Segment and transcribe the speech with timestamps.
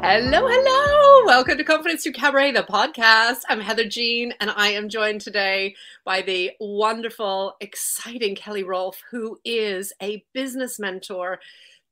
[0.00, 1.26] Hello, hello.
[1.26, 3.40] Welcome to Confidence Through Cabaret, the podcast.
[3.48, 5.74] I'm Heather Jean, and I am joined today
[6.04, 11.40] by the wonderful, exciting Kelly Rolfe, who is a business mentor,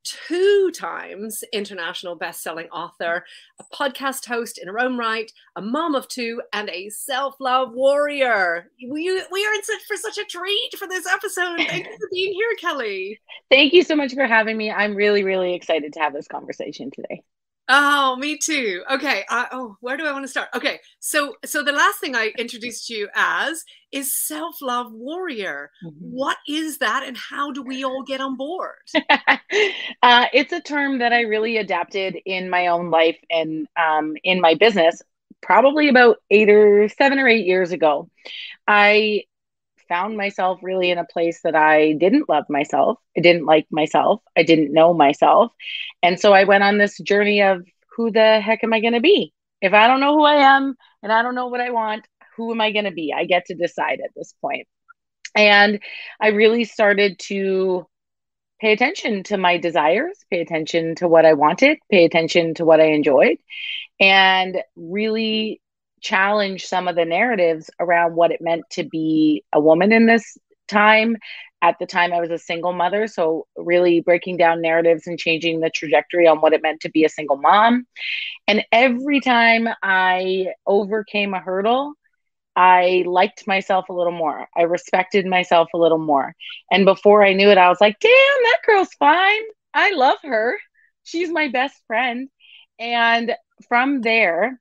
[0.05, 3.25] two times international best-selling author,
[3.59, 8.71] a podcast host in her own right, a mom of two, and a self-love warrior.
[8.89, 11.59] We, we are in such, for such a treat for this episode.
[11.59, 13.19] Thank you for being here, Kelly.
[13.51, 14.71] Thank you so much for having me.
[14.71, 17.25] I'm really, really excited to have this conversation today.
[17.69, 18.83] Oh, me too.
[18.91, 19.25] Okay.
[19.29, 20.49] Uh, oh, where do I want to start?
[20.55, 20.79] Okay.
[21.01, 25.71] So, so the last thing I introduced you as is self-love warrior.
[25.85, 25.97] Mm-hmm.
[25.99, 28.75] What is that, and how do we all get on board?
[28.95, 34.41] uh, it's a term that I really adapted in my own life and um, in
[34.41, 35.03] my business,
[35.41, 38.09] probably about eight or seven or eight years ago.
[38.69, 39.25] I
[39.89, 42.99] found myself really in a place that I didn't love myself.
[43.17, 44.23] I didn't like myself.
[44.37, 45.53] I didn't know myself.
[46.03, 49.01] And so I went on this journey of who the heck am I going to
[49.01, 49.33] be?
[49.61, 52.53] If I don't know who I am and I don't know what I want, who
[52.53, 53.15] am I going to be?
[53.17, 54.69] I get to decide at this point.
[55.35, 55.81] And
[56.21, 57.87] I really started to
[58.61, 62.81] pay attention to my desires, pay attention to what I wanted, pay attention to what
[62.81, 63.37] I enjoyed,
[64.01, 65.61] and really
[66.03, 70.37] challenge some of the narratives around what it meant to be a woman in this
[70.69, 71.17] time.
[71.63, 73.07] At the time, I was a single mother.
[73.07, 77.05] So, really breaking down narratives and changing the trajectory on what it meant to be
[77.05, 77.87] a single mom.
[78.47, 81.95] And every time I overcame a hurdle,
[82.55, 84.49] I liked myself a little more.
[84.57, 86.35] I respected myself a little more.
[86.71, 89.43] And before I knew it, I was like, damn, that girl's fine.
[89.75, 90.57] I love her.
[91.05, 92.29] She's my best friend.
[92.79, 93.35] And
[93.69, 94.59] from there,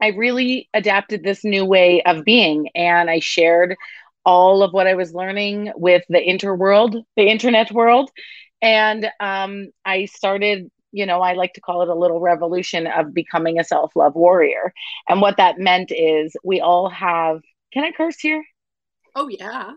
[0.00, 3.76] I really adapted this new way of being and I shared
[4.24, 8.10] all of what I was learning with the interworld, the internet world.
[8.62, 13.12] And um, I started, you know, I like to call it a little revolution of
[13.12, 14.72] becoming a self love warrior.
[15.08, 17.40] And what that meant is we all have,
[17.72, 18.42] can I curse here?
[19.14, 19.72] Oh, yeah.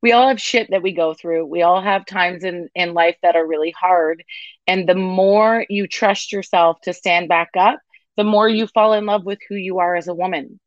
[0.00, 1.46] We all have shit that we go through.
[1.46, 4.22] We all have times in, in life that are really hard.
[4.66, 7.80] And the more you trust yourself to stand back up,
[8.18, 10.60] the more you fall in love with who you are as a woman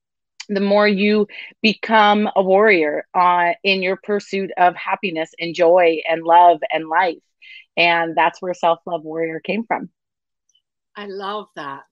[0.49, 1.27] the more you
[1.61, 7.21] become a warrior uh, in your pursuit of happiness and joy and love and life
[7.77, 9.89] and that's where self-love warrior came from
[10.95, 11.83] i love that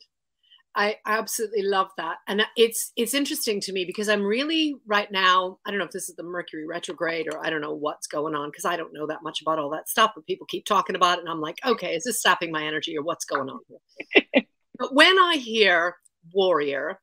[0.75, 2.17] I absolutely love that.
[2.27, 5.91] And it's it's interesting to me because I'm really right now, I don't know if
[5.91, 8.93] this is the Mercury retrograde or I don't know what's going on because I don't
[8.93, 11.41] know that much about all that stuff, but people keep talking about it and I'm
[11.41, 14.43] like, okay, is this sapping my energy or what's going on here?
[14.79, 15.97] But when I hear
[16.33, 16.99] warrior,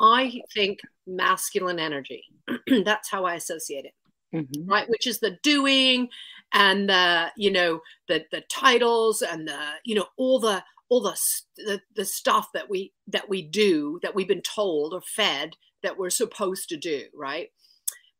[0.00, 2.24] I think masculine energy.
[2.84, 3.94] That's how I associate it.
[4.34, 4.68] Mm-hmm.
[4.68, 6.08] Right, which is the doing
[6.52, 11.16] and the you know the the titles and the you know all the all the,
[11.56, 15.96] the the stuff that we that we do that we've been told or fed that
[15.96, 17.50] we're supposed to do, right?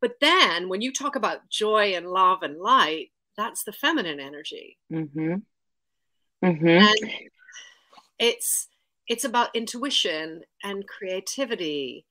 [0.00, 4.78] But then when you talk about joy and love and light, that's the feminine energy.
[4.92, 5.34] Mm-hmm.
[6.44, 6.68] Mm-hmm.
[6.68, 7.12] And
[8.18, 8.68] it's
[9.08, 12.04] it's about intuition and creativity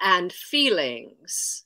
[0.00, 1.64] and feelings.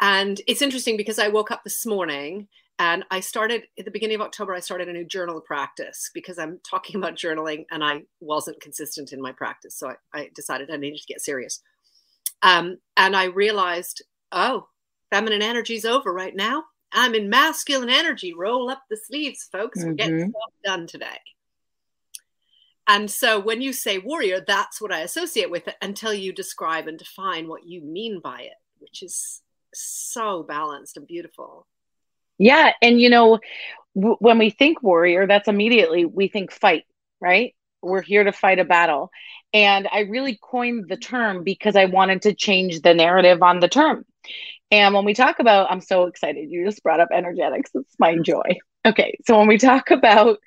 [0.00, 2.48] And it's interesting because I woke up this morning
[2.78, 6.38] and I started at the beginning of October, I started a new journal practice because
[6.38, 9.76] I'm talking about journaling and I wasn't consistent in my practice.
[9.76, 11.62] So I, I decided I needed to get serious.
[12.42, 14.68] Um, and I realized, oh,
[15.10, 16.64] feminine energy is over right now.
[16.92, 18.32] I'm in masculine energy.
[18.32, 19.80] Roll up the sleeves, folks.
[19.80, 19.96] We're mm-hmm.
[19.96, 21.18] getting stuff done today.
[22.90, 26.88] And so when you say warrior, that's what I associate with it until you describe
[26.88, 29.42] and define what you mean by it, which is
[29.72, 31.68] so balanced and beautiful.
[32.36, 32.72] Yeah.
[32.82, 33.38] And, you know,
[33.94, 36.82] w- when we think warrior, that's immediately we think fight,
[37.20, 37.54] right?
[37.80, 39.12] We're here to fight a battle.
[39.52, 43.68] And I really coined the term because I wanted to change the narrative on the
[43.68, 44.04] term.
[44.72, 46.50] And when we talk about, I'm so excited.
[46.50, 47.70] You just brought up energetics.
[47.72, 48.58] It's my joy.
[48.84, 49.16] Okay.
[49.28, 50.38] So when we talk about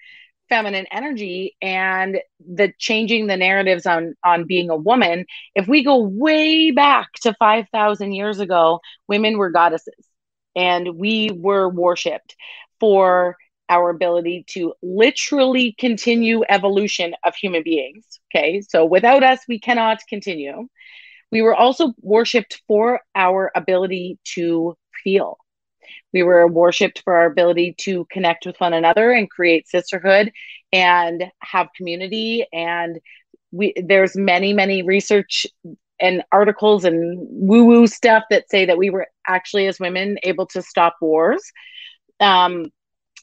[0.53, 5.97] feminine energy and the changing the narratives on on being a woman if we go
[5.97, 10.07] way back to 5000 years ago women were goddesses
[10.55, 12.35] and we were worshipped
[12.79, 13.35] for
[13.67, 18.61] our ability to literally continue evolution of human beings okay?
[18.61, 20.67] So without us we cannot continue.
[21.31, 25.39] We were also worshipped for our ability to feel
[26.13, 30.31] we were worshipped for our ability to connect with one another and create sisterhood
[30.71, 32.45] and have community.
[32.53, 32.99] And
[33.51, 35.45] we there's many, many research
[35.99, 40.61] and articles and woo-woo stuff that say that we were actually as women able to
[40.61, 41.43] stop wars.
[42.19, 42.71] Um,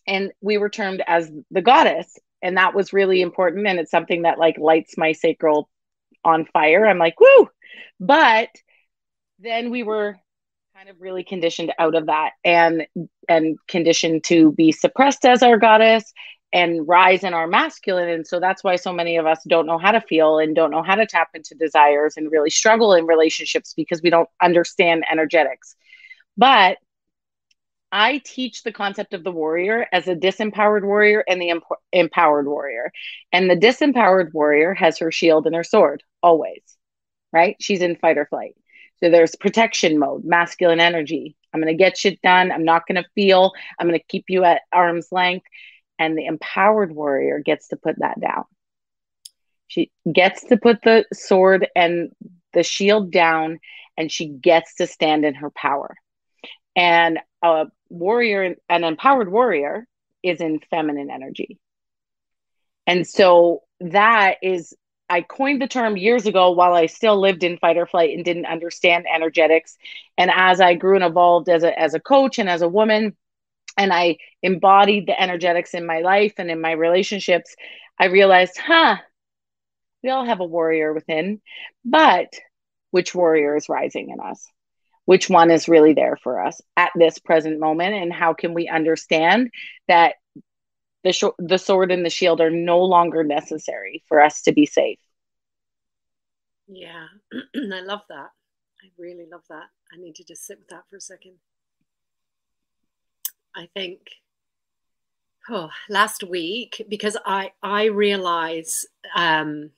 [0.07, 2.19] and we were termed as the goddess.
[2.43, 5.69] and that was really important and it's something that like lights my sacral
[6.25, 7.49] on fire i'm like woo
[7.99, 8.49] but
[9.39, 10.17] then we were
[10.81, 12.87] kind of really conditioned out of that and
[13.29, 16.11] and conditioned to be suppressed as our goddess
[16.55, 19.77] and rise in our masculine and so that's why so many of us don't know
[19.77, 23.05] how to feel and don't know how to tap into desires and really struggle in
[23.05, 25.77] relationships because we don't understand energetics
[26.39, 26.79] but
[27.93, 31.61] I teach the concept of the warrior as a disempowered warrior and the
[31.93, 32.93] empowered warrior.
[33.33, 36.63] And the disempowered warrior has her shield and her sword always,
[37.33, 37.57] right?
[37.59, 38.55] She's in fight or flight.
[39.03, 41.37] So there's protection mode, masculine energy.
[41.53, 42.53] I'm going to get shit done.
[42.53, 43.53] I'm not going to feel.
[43.79, 45.47] I'm going to keep you at arm's length.
[45.99, 48.45] And the empowered warrior gets to put that down.
[49.69, 52.11] She gets to put the sword and
[52.53, 53.61] the shield down,
[53.97, 55.95] and she gets to stand in her power.
[56.75, 59.87] And a warrior, an empowered warrior,
[60.23, 61.59] is in feminine energy.
[62.87, 64.75] And so that is,
[65.11, 68.25] I coined the term years ago while I still lived in fight or flight and
[68.25, 69.77] didn't understand energetics.
[70.17, 73.17] And as I grew and evolved as a, as a coach and as a woman,
[73.77, 77.55] and I embodied the energetics in my life and in my relationships,
[77.99, 78.97] I realized, huh,
[80.03, 81.41] we all have a warrior within,
[81.85, 82.33] but
[82.91, 84.49] which warrior is rising in us?
[85.11, 88.69] which one is really there for us at this present moment and how can we
[88.69, 89.51] understand
[89.89, 90.15] that
[91.05, 94.67] the sh- the sword and the shield are no longer necessary for us to be
[94.67, 94.99] safe.
[96.69, 98.31] Yeah i love that.
[98.83, 99.69] I really love that.
[99.93, 101.35] I need to just sit with that for a second.
[103.55, 104.01] I think
[105.49, 108.85] oh last week because i i realize
[109.17, 109.71] um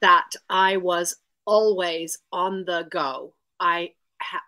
[0.00, 3.34] that i was always on the go.
[3.58, 3.92] I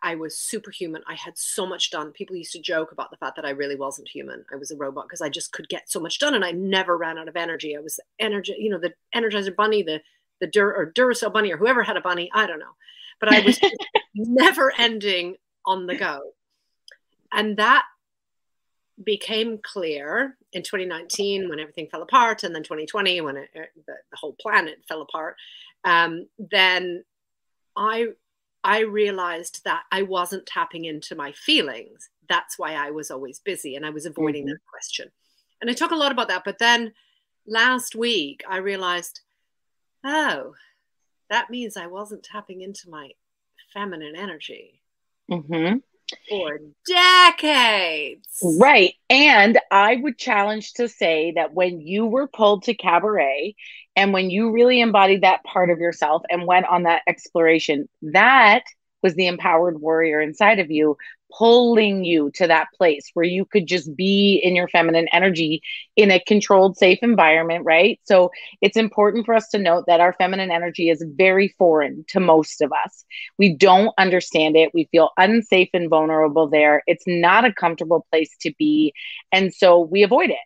[0.03, 1.03] I was superhuman.
[1.07, 2.13] I had so much done.
[2.13, 4.45] People used to joke about the fact that I really wasn't human.
[4.53, 6.97] I was a robot because I just could get so much done, and I never
[6.97, 7.77] ran out of energy.
[7.77, 10.03] I was energy, you know, the Energizer Bunny, the
[10.41, 12.31] the Dur or Duracell Bunny, or whoever had a bunny.
[12.35, 12.75] I don't know,
[13.21, 13.59] but I was
[14.15, 16.21] never ending on the go,
[17.33, 17.85] and that
[19.03, 24.17] became clear in 2019 when everything fell apart, and then 2020 when it, the, the,
[24.17, 25.37] whole planet fell apart.
[25.85, 27.05] Um, then
[27.77, 28.09] I
[28.65, 32.09] I realized that I wasn't tapping into my feelings.
[32.29, 34.53] That's why I was always busy and I was avoiding mm-hmm.
[34.53, 35.11] that question.
[35.61, 36.45] And I talk a lot about that.
[36.45, 36.93] But then
[37.47, 39.21] last week, I realized,
[40.05, 40.55] oh,
[41.31, 43.11] that means I wasn't tapping into my
[43.73, 44.83] feminine energy.
[45.31, 45.79] Mm-hmm.
[46.29, 48.39] For decades.
[48.61, 48.95] Right.
[49.09, 53.57] And I would challenge to say that when you were pulled to cabaret
[53.97, 58.63] and when you really embodied that part of yourself and went on that exploration, that
[59.03, 60.97] was the empowered warrior inside of you
[61.37, 65.63] pulling you to that place where you could just be in your feminine energy
[65.97, 67.99] in a controlled, safe environment, right?
[68.05, 68.31] So
[68.61, 72.61] it's important for us to note that our feminine energy is very foreign to most
[72.61, 73.05] of us.
[73.39, 74.75] We don't understand it.
[74.75, 76.83] We feel unsafe and vulnerable there.
[76.87, 78.93] It's not a comfortable place to be.
[79.33, 80.37] And so we avoid it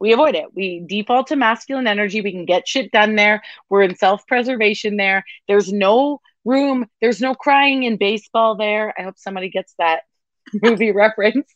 [0.00, 0.46] we avoid it.
[0.54, 2.20] We default to masculine energy.
[2.20, 3.42] We can get shit done there.
[3.68, 5.24] We're in self preservation there.
[5.46, 6.86] There's no room.
[7.00, 8.94] There's no crying in baseball there.
[8.98, 10.02] I hope somebody gets that
[10.62, 11.46] movie reference.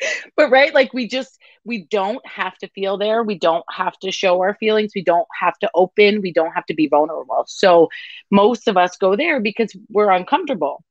[0.36, 3.22] but right, like we just, we don't have to feel there.
[3.22, 4.92] We don't have to show our feelings.
[4.94, 6.22] We don't have to open.
[6.22, 7.44] We don't have to be vulnerable.
[7.46, 7.88] So
[8.30, 10.82] most of us go there because we're uncomfortable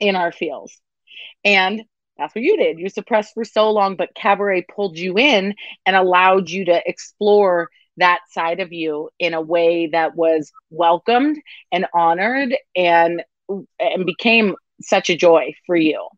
[0.00, 0.80] in our feels.
[1.44, 1.82] And
[2.16, 2.78] that's what you did.
[2.78, 5.54] You suppressed for so long, but cabaret pulled you in
[5.84, 11.40] and allowed you to explore that side of you in a way that was welcomed
[11.72, 13.22] and honored and
[13.78, 16.08] and became such a joy for you.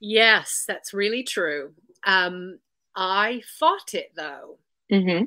[0.00, 1.74] Yes, that's really true.
[2.04, 2.58] Um,
[2.96, 4.58] I fought it though.
[4.90, 5.24] Mm-hmm.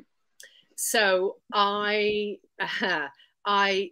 [0.76, 3.08] So I uh,
[3.46, 3.90] I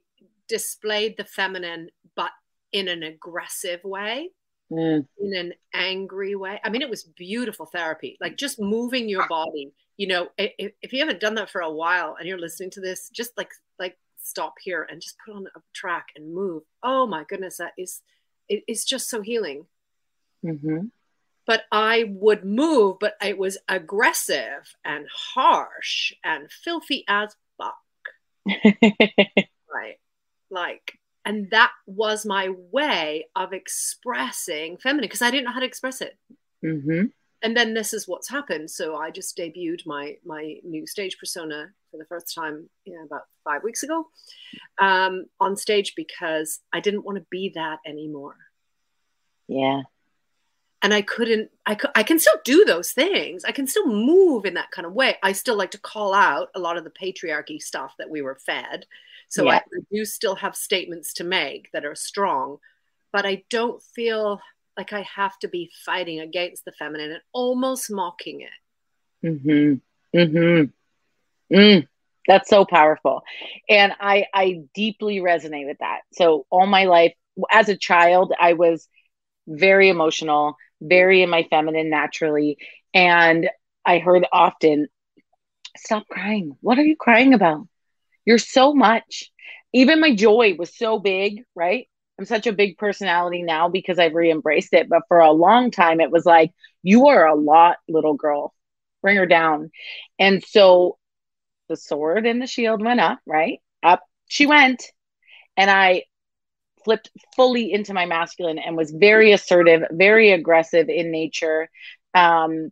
[0.48, 2.30] displayed the feminine, but
[2.72, 4.30] in an aggressive way
[4.74, 5.06] mm.
[5.18, 6.60] in an angry way.
[6.64, 9.72] I mean, it was beautiful therapy, like just moving your body.
[9.96, 12.80] You know, if, if you haven't done that for a while and you're listening to
[12.80, 16.62] this, just like like stop here and just put on a track and move.
[16.82, 18.02] Oh my goodness, that is
[18.48, 19.66] it is just so healing.
[20.44, 20.86] Mm-hmm.
[21.46, 27.76] But I would move, but it was aggressive and harsh and filthy as fuck.
[28.46, 29.98] right.
[30.50, 35.66] Like and that was my way of expressing feminine because I didn't know how to
[35.66, 36.18] express it.
[36.64, 37.06] Mm-hmm.
[37.42, 38.70] And then this is what's happened.
[38.70, 43.04] So I just debuted my my new stage persona for the first time, you know,
[43.04, 44.06] about five weeks ago,
[44.80, 48.36] um, on stage because I didn't want to be that anymore.
[49.46, 49.82] Yeah.
[50.84, 53.42] And I couldn't, I, could, I can still do those things.
[53.42, 55.16] I can still move in that kind of way.
[55.22, 58.34] I still like to call out a lot of the patriarchy stuff that we were
[58.34, 58.84] fed.
[59.30, 59.52] So yeah.
[59.52, 62.58] I, I do still have statements to make that are strong,
[63.12, 64.42] but I don't feel
[64.76, 69.26] like I have to be fighting against the feminine and almost mocking it.
[69.26, 70.18] Mm-hmm.
[70.18, 71.56] Mm-hmm.
[71.56, 71.88] Mm.
[72.28, 73.22] That's so powerful.
[73.70, 76.00] And I I deeply resonate with that.
[76.12, 77.14] So all my life
[77.50, 78.86] as a child, I was
[79.46, 82.58] very emotional, very in my feminine naturally.
[82.92, 83.48] And
[83.84, 84.88] I heard often,
[85.76, 86.56] stop crying.
[86.60, 87.66] What are you crying about?
[88.24, 89.30] You're so much.
[89.72, 91.88] Even my joy was so big, right?
[92.18, 94.88] I'm such a big personality now because I've re embraced it.
[94.88, 98.54] But for a long time, it was like, you are a lot, little girl.
[99.02, 99.70] Bring her down.
[100.18, 100.96] And so
[101.68, 103.58] the sword and the shield went up, right?
[103.82, 104.84] Up she went.
[105.56, 106.04] And I
[106.84, 111.68] flipped fully into my masculine and was very assertive, very aggressive in nature.
[112.14, 112.70] Um,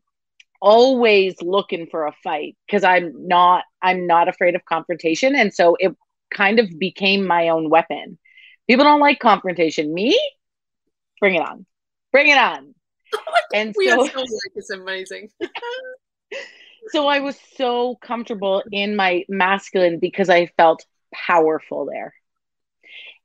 [0.60, 5.34] always looking for a fight because I'm not I'm not afraid of confrontation.
[5.34, 5.96] And so it
[6.32, 8.18] kind of became my own weapon.
[8.68, 9.92] People don't like confrontation.
[9.92, 10.18] Me?
[11.20, 11.66] Bring it on.
[12.12, 12.74] Bring it on.
[13.54, 15.28] and we so, so like it's amazing.
[16.88, 22.14] so I was so comfortable in my masculine because I felt powerful there.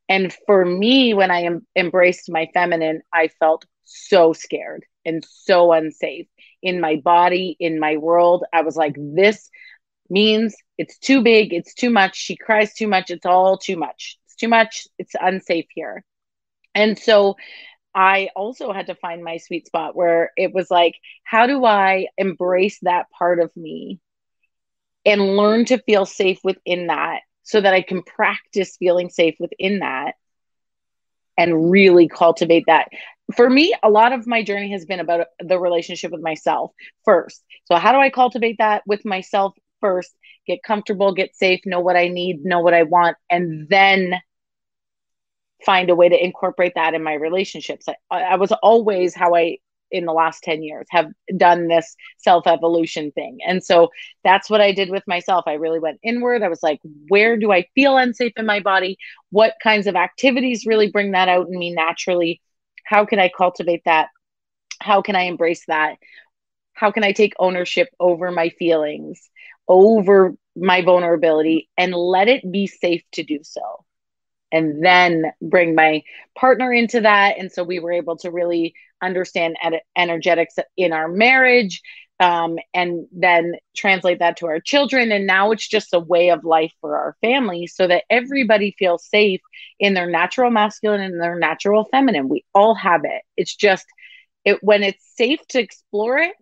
[0.10, 5.72] And for me, when I em- embraced my feminine, I felt so scared and so
[5.72, 6.28] unsafe
[6.62, 8.44] in my body, in my world.
[8.54, 9.50] I was like, this
[10.10, 12.16] means it's too big, it's too much.
[12.16, 14.18] She cries too much, it's all too much.
[14.26, 16.04] It's too much, it's unsafe here.
[16.76, 17.36] And so
[17.96, 22.08] I also had to find my sweet spot where it was like, how do I
[22.18, 24.00] embrace that part of me
[25.06, 29.80] and learn to feel safe within that so that I can practice feeling safe within
[29.80, 30.16] that
[31.38, 32.90] and really cultivate that.
[33.36, 36.74] For me, a lot of my journey has been about the relationship with myself
[37.06, 37.42] first.
[37.66, 40.14] So, how do I cultivate that with myself first?
[40.46, 44.16] Get comfortable, get safe, know what I need, know what I want, and then
[45.66, 47.88] find a way to incorporate that in my relationships.
[48.12, 49.60] I, I was always how I
[49.92, 53.40] in the last 10 years have done this self evolution thing.
[53.46, 53.90] And so
[54.24, 55.46] that's what I did with myself.
[55.48, 56.44] I really went inward.
[56.44, 56.80] I was like,
[57.10, 58.98] where do I feel unsafe in my body?
[59.30, 62.42] What kinds of activities really bring that out in me naturally?
[62.86, 64.10] How can I cultivate that?
[64.82, 65.96] How can I embrace that?
[66.74, 69.30] How can I take ownership over my feelings,
[69.68, 73.84] over my vulnerability, and let it be safe to do so?
[74.52, 76.04] and then bring my
[76.36, 77.38] partner into that.
[77.38, 81.82] And so we were able to really understand ed- energetics in our marriage
[82.20, 85.12] um, and then translate that to our children.
[85.12, 89.06] And now it's just a way of life for our family so that everybody feels
[89.08, 89.42] safe
[89.80, 92.30] in their natural masculine and their natural feminine.
[92.30, 93.22] We all have it.
[93.36, 93.86] It's just
[94.46, 96.34] it when it's safe to explore it,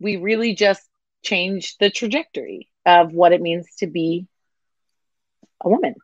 [0.00, 0.82] we really just
[1.22, 4.26] change the trajectory of what it means to be
[5.64, 5.94] a woman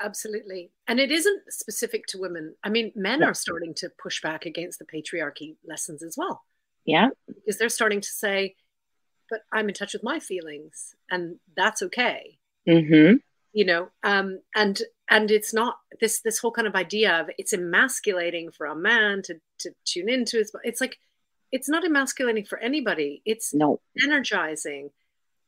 [0.00, 0.70] absolutely.
[0.88, 2.54] And it isn't specific to women.
[2.64, 3.26] I mean men yeah.
[3.26, 6.42] are starting to push back against the patriarchy lessons as well.
[6.84, 7.08] Yeah.
[7.26, 8.56] Because they're starting to say
[9.28, 12.38] but i'm in touch with my feelings and that's okay.
[12.68, 13.16] Mm-hmm.
[13.54, 17.54] you know um and and it's not this this whole kind of idea of it's
[17.54, 20.98] emasculating for a man to to tune into his it's like
[21.52, 23.22] it's not emasculating for anybody.
[23.24, 23.80] It's no.
[24.02, 24.90] energizing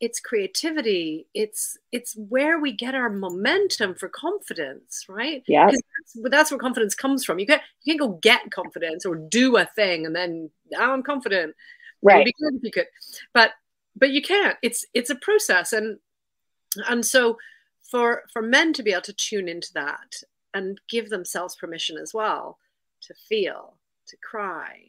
[0.03, 1.29] it's creativity.
[1.33, 5.45] It's it's where we get our momentum for confidence right?
[5.47, 7.39] Yeah that's, that's where confidence comes from.
[7.39, 11.05] You can't you can't go get confidence or do a thing and then now i'm
[11.05, 11.55] confident.
[12.03, 12.25] Right.
[12.25, 12.89] be good if you could.
[13.33, 13.53] But
[13.95, 14.59] but you can't.
[14.61, 15.73] It's it's a process.
[15.73, 16.01] And
[16.89, 17.39] and so
[17.89, 20.15] for for men to be able to tune into that
[20.53, 22.59] and give themselves permission as well
[23.03, 23.77] to feel
[24.09, 24.89] to cry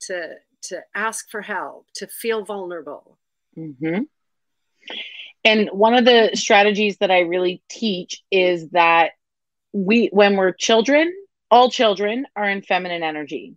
[0.00, 3.18] to to ask for help to feel vulnerable.
[3.56, 4.02] Mm-hmm
[5.44, 9.12] and one of the strategies that I really teach is that
[9.72, 11.12] we, when we're children,
[11.50, 13.56] all children are in feminine energy.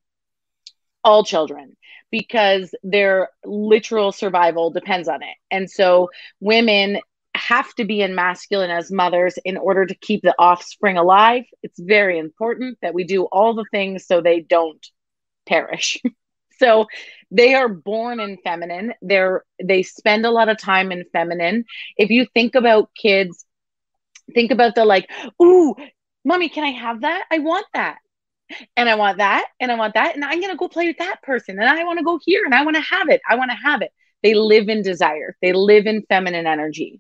[1.04, 1.76] All children,
[2.12, 5.36] because their literal survival depends on it.
[5.50, 6.10] And so
[6.40, 7.00] women
[7.34, 11.44] have to be in masculine as mothers in order to keep the offspring alive.
[11.64, 14.86] It's very important that we do all the things so they don't
[15.48, 16.00] perish.
[16.62, 16.86] so
[17.32, 18.94] they are born in feminine.
[19.02, 21.66] They're they spend a lot of time in feminine.
[21.98, 23.46] If you think about kids
[24.34, 25.10] think about the like
[25.42, 25.76] ooh
[26.24, 27.26] mommy can i have that?
[27.32, 27.98] I want that.
[28.76, 31.22] And i want that and i want that and i'm to go play with that
[31.24, 33.22] person and i want to go here and i want to have it.
[33.30, 33.92] I want to have it.
[34.24, 35.36] They live in desire.
[35.42, 37.00] They live in feminine energy.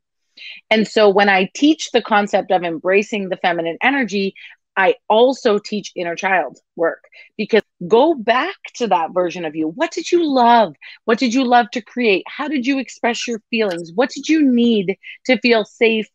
[0.69, 4.33] And so when i teach the concept of embracing the feminine energy
[4.75, 7.03] I also teach inner child work
[7.37, 9.67] because go back to that version of you.
[9.67, 10.75] What did you love?
[11.05, 12.23] What did you love to create?
[12.27, 13.91] How did you express your feelings?
[13.93, 16.07] What did you need to feel safe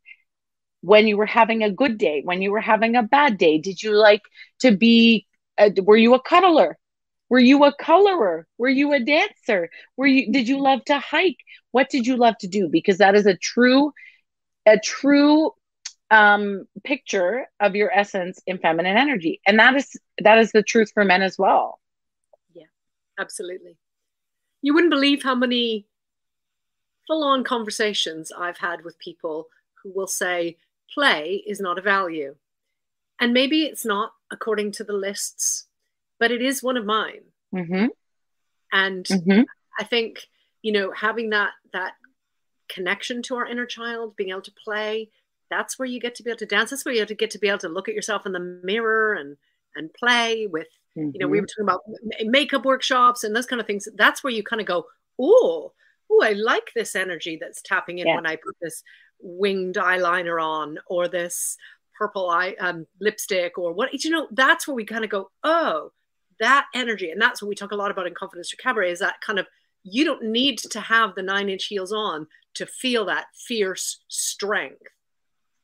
[0.81, 2.23] when you were having a good day?
[2.25, 3.59] When you were having a bad day?
[3.59, 4.23] Did you like
[4.61, 5.27] to be,
[5.59, 6.79] a, were you a cuddler?
[7.29, 8.47] Were you a colorer?
[8.57, 9.69] Were you a dancer?
[9.97, 11.39] Were you, did you love to hike?
[11.73, 12.69] What did you love to do?
[12.69, 13.93] Because that is a true,
[14.65, 15.51] a true
[16.11, 20.91] um, picture of your essence in feminine energy, and that is that is the truth
[20.95, 21.81] for men as well.
[22.55, 22.67] Yeah,
[23.19, 23.77] absolutely.
[24.63, 25.87] You wouldn't believe how many
[27.07, 29.47] full-on conversations I've had with people
[29.83, 30.57] who will say
[30.93, 32.37] play is not a value,
[33.21, 35.67] and maybe it's not according to the lists,
[36.19, 37.23] but it is one of mine.
[37.55, 37.87] Mm-hmm.
[38.73, 39.43] And mm-hmm.
[39.79, 40.29] I think
[40.63, 41.95] you know having that that
[42.69, 45.11] connection to our inner child, being able to play,
[45.51, 46.71] that's where you get to be able to dance.
[46.71, 48.41] That's where you have to get to be able to look at yourself in the
[48.41, 49.37] mirror and
[49.75, 50.69] and play with.
[50.97, 51.11] Mm-hmm.
[51.15, 51.43] You know, we mm-hmm.
[51.43, 53.89] were talking about makeup workshops and those kind of things.
[53.95, 54.87] That's where you kind of go,
[55.19, 55.73] oh,
[56.11, 58.15] oh, I like this energy that's tapping in yeah.
[58.15, 58.83] when I put this
[59.21, 61.57] winged eyeliner on or this
[61.99, 64.29] purple eye um, lipstick or what you know.
[64.31, 65.93] That's where we kind of go, oh,
[66.41, 69.01] that energy, and that's what we talk a lot about in Confidence Through Cabaret is
[69.01, 69.47] that kind of
[69.85, 74.89] you don't need to have the nine inch heels on to feel that fierce strength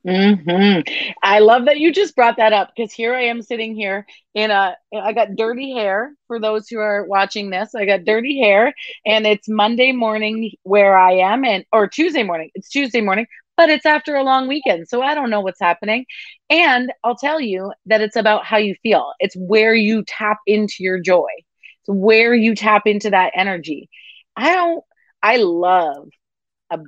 [0.06, 0.80] hmm
[1.22, 4.04] I love that you just brought that up because here I am sitting here
[4.34, 4.76] in a.
[5.00, 7.72] I got dirty hair for those who are watching this.
[7.74, 8.74] I got dirty hair,
[9.06, 12.50] and it's Monday morning where I am, and or Tuesday morning.
[12.56, 16.04] It's Tuesday morning, but it's after a long weekend, so I don't know what's happening.
[16.50, 19.12] And I'll tell you that it's about how you feel.
[19.20, 21.28] It's where you tap into your joy.
[21.82, 23.88] It's where you tap into that energy.
[24.36, 24.84] I don't.
[25.22, 26.08] I love
[26.70, 26.78] a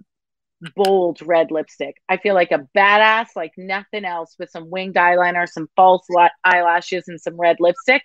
[0.75, 1.97] bold red lipstick.
[2.09, 6.07] I feel like a badass, like nothing else, with some winged eyeliner, some false
[6.45, 8.03] eyelashes, and some red lipstick.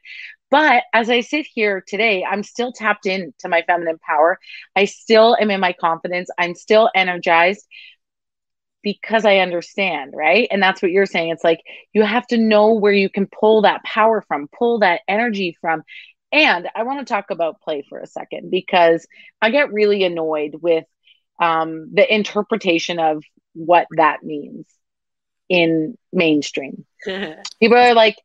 [0.52, 4.40] But as I sit here today, I'm still tapped into my feminine power.
[4.76, 6.30] I still am in my confidence.
[6.38, 7.66] I'm still energized
[8.82, 10.48] because I understand, right?
[10.52, 11.30] And that's what you're saying.
[11.30, 11.62] It's like
[11.94, 15.84] you have to know where you can pull that power from, pull that energy from.
[16.32, 19.08] And I want to talk about play for a second because
[19.42, 20.86] I get really annoyed with
[21.40, 23.24] um, the interpretation of
[23.54, 24.66] what that means
[25.48, 26.86] in mainstream.
[27.06, 28.18] People are like,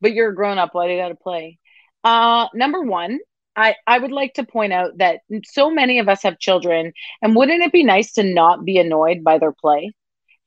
[0.00, 0.70] but you're a grown up.
[0.72, 1.58] Why do you got to play?
[2.04, 3.18] Uh, number one,
[3.56, 7.34] I, I would like to point out that so many of us have children, and
[7.34, 9.92] wouldn't it be nice to not be annoyed by their play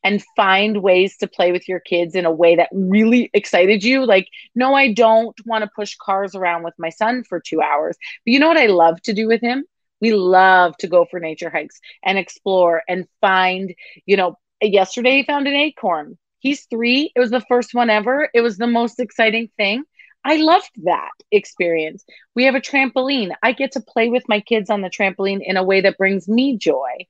[0.04, 4.06] and find ways to play with your kids in a way that really excited you?
[4.06, 7.98] Like, no, I don't want to push cars around with my son for two hours.
[8.26, 9.66] But you know what I love to do with him?
[10.02, 13.74] We love to go for nature hikes and explore and find,
[14.06, 16.18] you know, yesterday he found an acorn.
[16.40, 17.12] He's three.
[17.16, 18.30] It was the first one ever.
[18.34, 19.84] It was the most exciting thing.
[20.24, 22.04] I loved that experience.
[22.36, 23.32] We have a trampoline.
[23.42, 26.28] I get to play with my kids on the trampoline in a way that brings
[26.28, 27.08] me joy.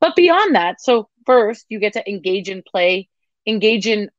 [0.00, 3.08] But beyond that, so first, you get to engage in play,
[3.46, 4.10] engage in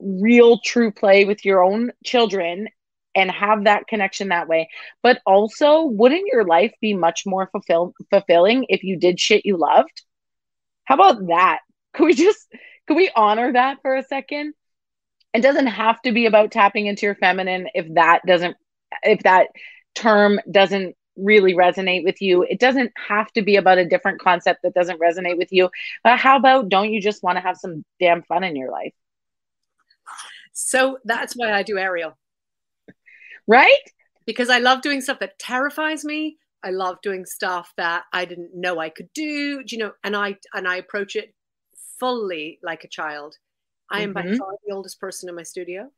[0.00, 2.68] real, true play with your own children
[3.14, 4.68] and have that connection that way.
[5.02, 9.56] But also, wouldn't your life be much more fulfill- fulfilling if you did shit you
[9.56, 10.02] loved?
[10.84, 11.60] How about that?
[11.94, 12.48] Could we just
[12.86, 14.54] could we honor that for a second?
[15.34, 18.56] It doesn't have to be about tapping into your feminine if that doesn't
[19.02, 19.48] if that
[19.94, 22.42] term doesn't really resonate with you.
[22.42, 25.68] It doesn't have to be about a different concept that doesn't resonate with you.
[26.02, 28.94] But how about don't you just want to have some damn fun in your life?
[30.52, 32.16] So that's why I do aerial
[33.46, 33.82] right?
[34.26, 36.38] Because I love doing stuff that terrifies me.
[36.62, 39.64] I love doing stuff that I didn't know I could do.
[39.64, 39.92] do you know?
[40.04, 41.34] And I and I approach it
[41.98, 43.36] fully like a child.
[43.90, 44.30] I am mm-hmm.
[44.30, 45.90] by far the oldest person in my studio,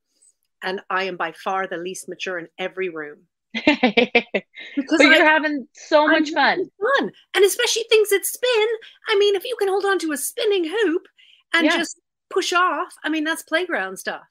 [0.62, 3.20] and I am by far the least mature in every room.
[3.54, 6.68] because but you're I, having so much fun.
[6.80, 8.68] Fun, and especially things that spin.
[9.09, 11.07] I mean, if you can hold on to a spinning hoop
[11.54, 11.76] and yeah.
[11.76, 14.26] just push off, I mean, that's playground stuff,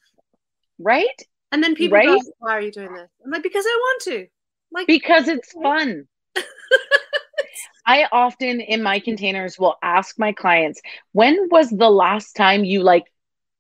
[0.78, 1.08] right?
[1.54, 2.08] And then people right?
[2.08, 4.28] go, "Why are you doing this?" I'm like, "Because I want to."
[4.72, 6.08] Like because it's fun.
[7.86, 12.82] I often in my containers will ask my clients, "When was the last time you
[12.82, 13.06] like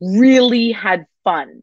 [0.01, 1.61] really had fun?"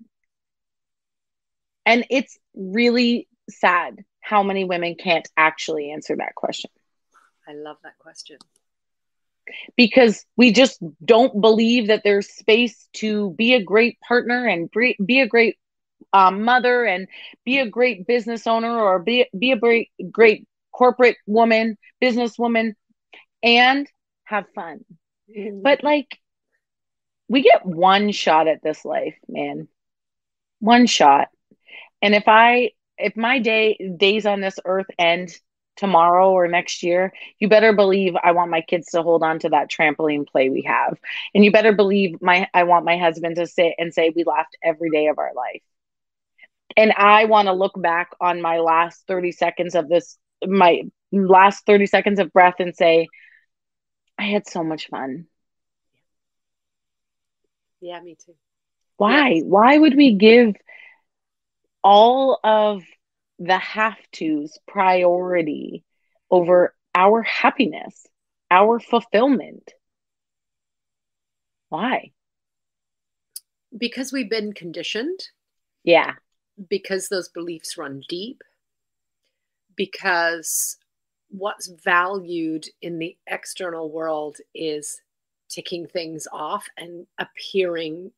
[1.85, 6.71] And it's really sad how many women can't actually answer that question.
[7.49, 8.38] I love that question.
[9.75, 14.71] Because we just don't believe that there's space to be a great partner and
[15.05, 15.57] be a great
[16.12, 17.08] um, mother and
[17.44, 22.74] be a great business owner or be, be a great, great corporate woman, businesswoman,
[23.42, 23.90] and
[24.24, 24.84] have fun.
[25.36, 25.62] Mm-hmm.
[25.62, 26.18] But like,
[27.28, 29.68] we get one shot at this life, man.
[30.60, 31.28] one shot.
[32.02, 35.34] And if I if my day days on this earth end
[35.76, 39.48] tomorrow or next year, you better believe I want my kids to hold on to
[39.50, 40.98] that trampoline play we have.
[41.34, 44.56] And you better believe my I want my husband to sit and say we laughed
[44.62, 45.62] every day of our life.
[46.76, 51.66] And I want to look back on my last 30 seconds of this my last
[51.66, 53.09] 30 seconds of breath and say
[54.18, 55.26] I had so much fun.
[57.80, 58.35] Yeah, me too.
[58.96, 59.30] Why?
[59.30, 59.42] Yeah.
[59.44, 60.54] Why would we give
[61.83, 62.83] all of
[63.38, 65.85] the have tos priority
[66.30, 68.06] over our happiness,
[68.50, 69.72] our fulfillment?
[71.70, 72.11] Why?
[73.76, 75.20] Because we've been conditioned.
[75.85, 76.14] Yeah.
[76.68, 78.42] Because those beliefs run deep.
[79.77, 80.77] Because
[81.31, 85.01] what's valued in the external world is
[85.49, 88.12] ticking things off and appearing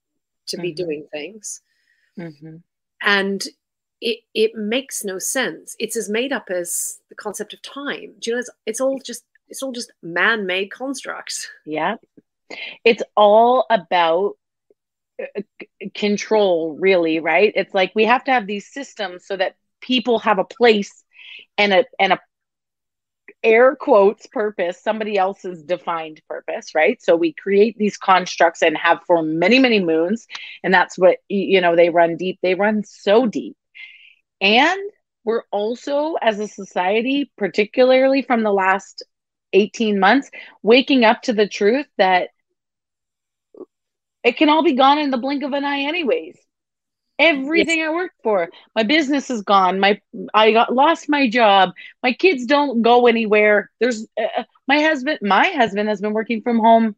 [0.47, 0.63] to mm-hmm.
[0.63, 1.61] be doing things.
[2.19, 2.57] Mm-hmm.
[3.03, 3.45] And
[4.01, 5.77] it, it makes no sense.
[5.79, 8.15] It's as made up as the concept of time.
[8.19, 11.49] Do you know, it's, it's all just, it's all just man-made constructs.
[11.65, 11.97] Yeah.
[12.85, 14.37] It's all about
[15.37, 15.43] Uh,
[15.95, 17.53] control really, right?
[17.57, 21.05] It's like we have to have these systems so that people have a place
[21.59, 22.21] and a and a
[23.43, 27.03] air quotes purpose somebody else's defined purpose right?
[27.03, 30.27] So we create these constructs and have for many many moons
[30.63, 32.39] and that's what you know they run deep.
[32.43, 33.57] They run so deep.
[34.41, 34.81] And
[35.25, 39.05] we're also as a society particularly from the last
[39.53, 40.31] 18 months
[40.63, 42.31] waking up to the truth that
[44.25, 46.37] it can all be gone in the blink of an eye anyways
[47.23, 47.89] everything yes.
[47.89, 48.51] I worked for.
[48.75, 49.81] My business is gone.
[49.81, 50.01] My
[50.35, 51.71] I got lost my job.
[52.03, 53.71] My kids don't go anywhere.
[53.81, 55.21] There's uh, uh, my husband.
[55.23, 56.97] My husband has been working from home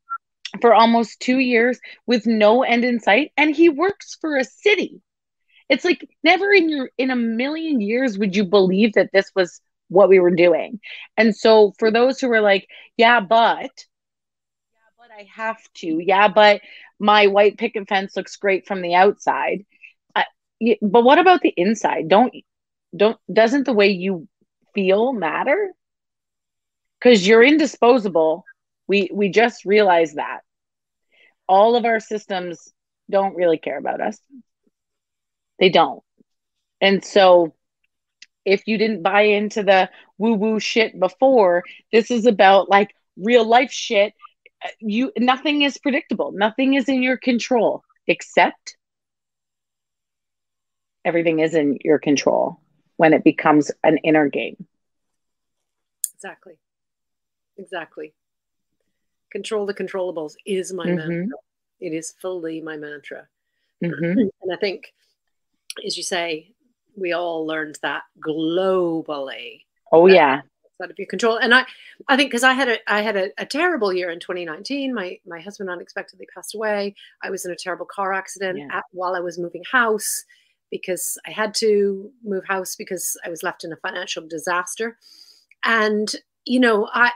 [0.61, 5.01] for almost two years with no end in sight, and he works for a city.
[5.69, 9.61] It's like never in your in a million years would you believe that this was
[9.89, 10.81] what we were doing.
[11.17, 13.71] And so for those who were like, yeah, but
[14.73, 15.99] yeah, but I have to.
[16.01, 16.63] Yeah, but
[16.99, 19.65] my white picket fence looks great from the outside
[20.81, 22.09] but what about the inside?
[22.09, 22.33] Don't
[22.97, 24.29] don't doesn't the way you
[24.75, 25.73] feel matter?
[26.99, 28.45] Because you're indisposable.
[28.87, 30.41] We we just realized that
[31.49, 32.73] all of our systems
[33.11, 34.19] don't really care about us.
[35.59, 36.03] They don't.
[36.81, 37.55] And so
[38.45, 43.47] if you didn't buy into the woo woo shit before, this is about like real
[43.47, 44.15] life shit.
[44.81, 46.33] You nothing is predictable.
[46.33, 48.77] Nothing is in your control except
[51.05, 52.61] everything is in your control
[52.97, 54.67] when it becomes an inner game.
[56.15, 56.55] Exactly.
[57.59, 58.15] Exactly.
[59.31, 61.09] Control the controllables is my mm-hmm.
[61.09, 61.39] mantra.
[61.81, 63.29] It is fully my mantra.
[63.83, 64.21] Mm-hmm.
[64.43, 64.93] And I think,
[65.85, 66.53] as you say,
[66.97, 69.63] we all learned that globally.
[69.93, 70.43] Oh yeah.
[70.83, 71.37] Out of your control.
[71.37, 71.65] And I
[72.09, 74.93] I think because I had a I had a, a, terrible year in 2019.
[74.93, 76.97] My my husband unexpectedly passed away.
[77.23, 78.79] I was in a terrible car accident yeah.
[78.79, 80.25] at, while I was moving house
[80.75, 84.99] because I had to move house because I was left in a financial disaster.
[85.65, 86.13] And,
[86.45, 87.13] you know, I,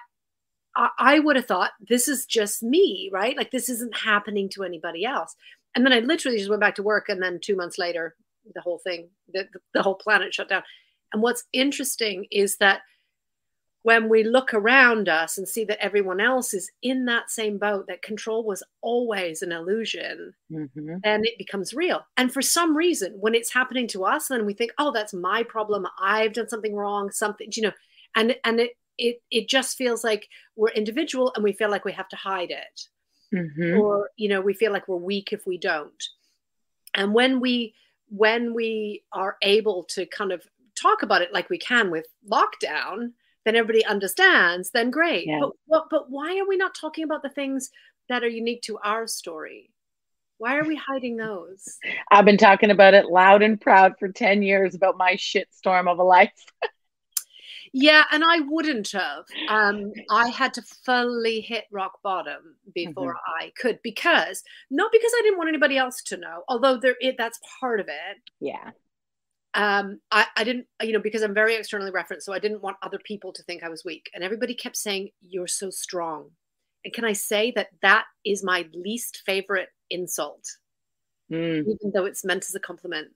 [0.99, 3.37] I would have thought this is just me, right?
[3.37, 5.35] Like this isn't happening to anybody else.
[5.75, 7.09] And then I literally just went back to work.
[7.09, 8.15] And then two months later,
[8.55, 10.63] the whole thing, the, the whole planet shut down.
[11.13, 12.83] And what's interesting is that
[13.83, 17.87] when we look around us and see that everyone else is in that same boat,
[17.87, 20.97] that control was always an illusion, mm-hmm.
[21.05, 22.05] then it becomes real.
[22.17, 25.43] And for some reason, when it's happening to us, then we think, oh, that's my
[25.43, 25.87] problem.
[26.03, 27.73] I've done something wrong, something, you know,
[28.17, 31.93] and and it it it just feels like we're individual and we feel like we
[31.93, 32.81] have to hide it.
[33.35, 33.79] Mm-hmm.
[33.79, 36.03] Or, you know, we feel like we're weak if we don't.
[36.95, 37.75] And when we
[38.09, 40.43] when we are able to kind of
[40.75, 43.13] talk about it like we can with lockdown,
[43.49, 45.27] then everybody understands, then great.
[45.27, 45.41] Yeah.
[45.41, 47.71] But, but but why are we not talking about the things
[48.11, 49.71] that are unique to our story?
[50.37, 51.79] Why are we hiding those?
[52.11, 55.99] I've been talking about it loud and proud for 10 years about my shitstorm of
[55.99, 56.31] a life.
[57.73, 59.25] yeah, and I wouldn't have.
[59.49, 63.45] Um, I had to fully hit rock bottom before mm-hmm.
[63.47, 67.17] I could because not because I didn't want anybody else to know, although there it,
[67.17, 68.19] that's part of it.
[68.41, 68.73] Yeah
[69.59, 72.77] um, I, I didn't, you know, because I'm very externally referenced, so I didn't want
[72.81, 74.09] other people to think I was weak.
[74.15, 76.31] And everybody kept saying, You're so strong.
[76.85, 80.47] And can I say that that is my least favorite insult,
[81.31, 81.63] mm.
[81.63, 83.09] even though it's meant as a compliment?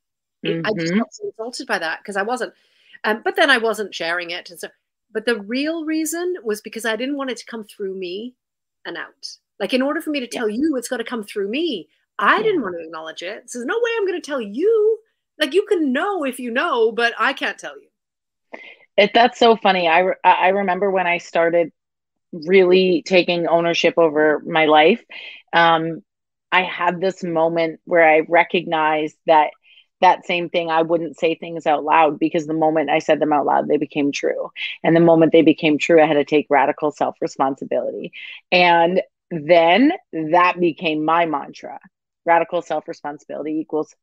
[0.44, 0.66] Mm-hmm.
[0.66, 2.52] I just got so insulted by that because I wasn't.
[3.04, 4.50] Um, but then I wasn't sharing it.
[4.50, 4.66] And so,
[5.12, 8.34] but the real reason was because I didn't want it to come through me
[8.84, 9.28] and out.
[9.60, 10.58] Like, in order for me to tell yeah.
[10.58, 12.42] you it's got to come through me, I yeah.
[12.42, 13.48] didn't want to acknowledge it.
[13.48, 14.98] So there's no way I'm going to tell you.
[15.38, 17.88] Like you can know if you know, but I can't tell you.
[18.96, 19.88] It that's so funny.
[19.88, 21.72] I I remember when I started
[22.32, 25.02] really taking ownership over my life.
[25.52, 26.02] Um,
[26.50, 29.50] I had this moment where I recognized that
[30.02, 33.32] that same thing, I wouldn't say things out loud because the moment I said them
[33.32, 34.50] out loud, they became true.
[34.82, 38.12] And the moment they became true, I had to take radical self responsibility.
[38.50, 41.78] And then that became my mantra
[42.24, 43.94] radical self responsibility equals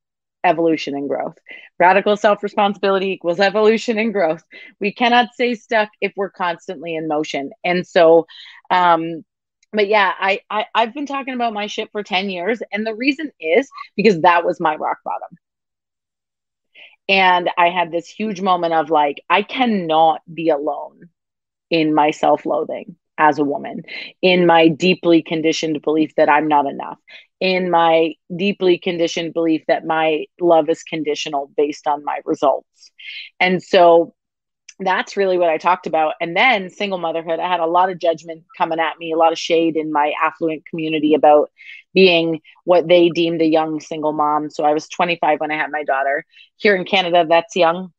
[0.43, 1.37] evolution and growth.
[1.79, 4.43] Radical self responsibility equals evolution and growth.
[4.79, 7.51] We cannot stay stuck if we're constantly in motion.
[7.63, 8.27] And so,
[8.69, 9.23] um,
[9.71, 12.61] but yeah, I, I I've been talking about my shit for 10 years.
[12.71, 15.37] And the reason is because that was my rock bottom.
[17.07, 21.09] And I had this huge moment of like, I cannot be alone
[21.69, 23.83] in my self loathing as a woman,
[24.21, 26.97] in my deeply conditioned belief that I'm not enough,
[27.39, 32.91] in my deeply conditioned belief that my love is conditional based on my results.
[33.39, 34.13] And so
[34.79, 36.13] that's really what I talked about.
[36.21, 39.33] And then single motherhood, I had a lot of judgment coming at me, a lot
[39.33, 41.51] of shade in my affluent community about
[41.93, 44.49] being what they deemed a young single mom.
[44.49, 46.25] So I was 25 when I had my daughter.
[46.57, 47.91] Here in Canada, that's young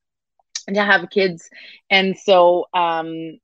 [0.72, 1.50] to have kids.
[1.90, 3.38] And so um,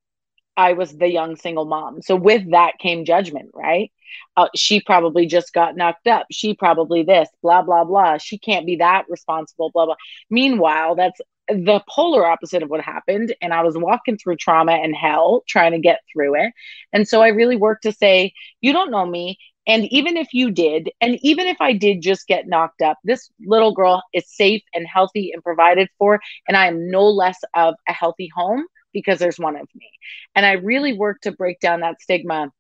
[0.57, 2.03] I was the young single mom.
[2.03, 3.93] So with that came judgment, right?
[4.37, 6.27] Uh, she probably just got knocked up.
[6.31, 8.19] She probably this, blah, blah, blah.
[8.19, 9.97] She can't be that responsible, blah, blah.
[10.31, 13.35] Meanwhile, that's the polar opposite of what happened.
[13.41, 16.53] And I was walking through trauma and hell trying to get through it.
[16.93, 19.39] And so I really worked to say, you don't know me.
[19.69, 23.29] And even if you did, and even if I did just get knocked up, this
[23.45, 26.21] little girl is safe and healthy and provided for.
[26.47, 28.65] And I am no less of a healthy home
[28.97, 29.91] because there's one of me.
[30.35, 32.51] And I really worked to break down that stigma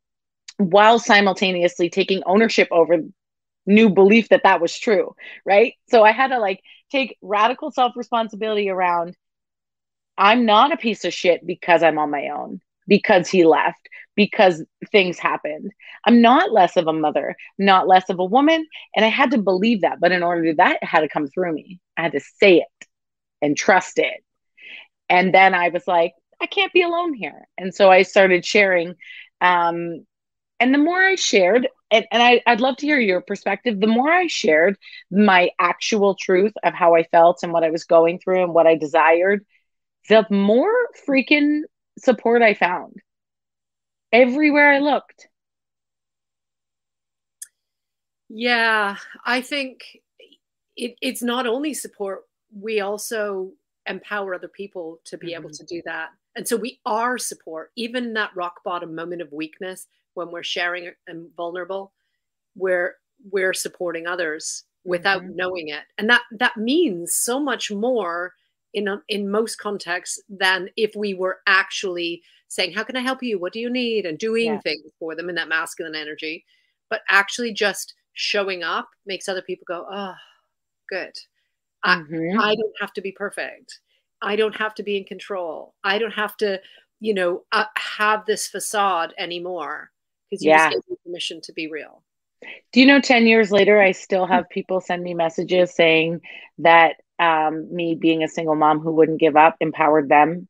[0.59, 2.99] while simultaneously taking ownership over
[3.65, 5.15] new belief that that was true,
[5.47, 5.73] right?
[5.89, 6.61] So I had to like
[6.93, 9.17] take radical self responsibility around
[10.19, 14.63] I'm not a piece of shit because I'm on my own, because he left, because
[14.93, 15.73] things happened.
[16.07, 18.67] I'm not less of a mother, not less of a woman.
[18.95, 20.01] And I had to believe that.
[20.01, 21.81] But in order to do that, it had to come through me.
[21.97, 22.89] I had to say it
[23.43, 24.23] and trust it.
[25.09, 27.47] And then I was like, I can't be alone here.
[27.57, 28.95] And so I started sharing.
[29.41, 30.07] Um,
[30.61, 33.87] and the more I shared, and, and I, I'd love to hear your perspective, the
[33.87, 34.77] more I shared
[35.11, 38.67] my actual truth of how I felt and what I was going through and what
[38.67, 39.45] I desired,
[40.09, 40.73] the more
[41.07, 41.63] freaking
[41.99, 42.97] support I found
[44.13, 45.29] everywhere I looked.
[48.29, 50.01] Yeah, I think
[50.77, 52.23] it, it's not only support,
[52.59, 53.53] we also
[53.87, 55.41] empower other people to be mm-hmm.
[55.43, 56.11] able to do that.
[56.37, 60.43] And so we are support, even in that rock bottom moment of weakness when we're
[60.43, 61.93] sharing and vulnerable,
[62.55, 62.97] we're
[63.31, 65.37] we're supporting others without mm-hmm.
[65.37, 65.85] knowing it.
[65.99, 68.35] And that that means so much more
[68.75, 73.23] in a, in most contexts than if we were actually saying, "How can I help
[73.23, 73.39] you?
[73.39, 74.61] What do you need?" and doing yeah.
[74.61, 76.45] things for them in that masculine energy.
[76.91, 80.15] But actually just showing up makes other people go, "Oh,
[80.91, 81.13] good."
[81.85, 82.39] Mm-hmm.
[82.39, 83.81] I, I don't have to be perfect.
[84.23, 85.75] I don't have to be in control.
[85.85, 86.61] I don't have to,
[87.01, 89.91] you know, uh, have this facade anymore
[90.31, 90.71] because you yeah.
[90.71, 92.03] just gave me permission to be real.
[92.73, 96.21] Do you know 10 years later, I still have people send me messages saying
[96.59, 100.49] that um, me being a single mom who wouldn't give up empowered them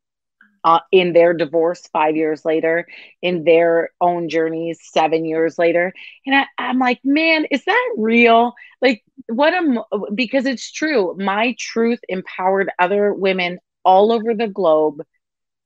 [0.63, 2.85] uh, in their divorce five years later,
[3.21, 5.93] in their own journeys seven years later.
[6.25, 8.53] And I, I'm like, man, is that real?
[8.81, 11.15] Like, what a because it's true.
[11.17, 15.01] My truth empowered other women all over the globe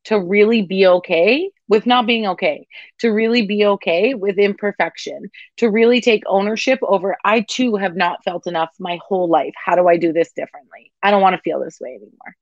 [0.05, 2.67] to really be okay with not being okay,
[2.99, 8.23] to really be okay with imperfection, to really take ownership over, I too have not
[8.23, 9.53] felt enough my whole life.
[9.63, 10.91] How do I do this differently?
[11.01, 12.35] I don't want to feel this way anymore.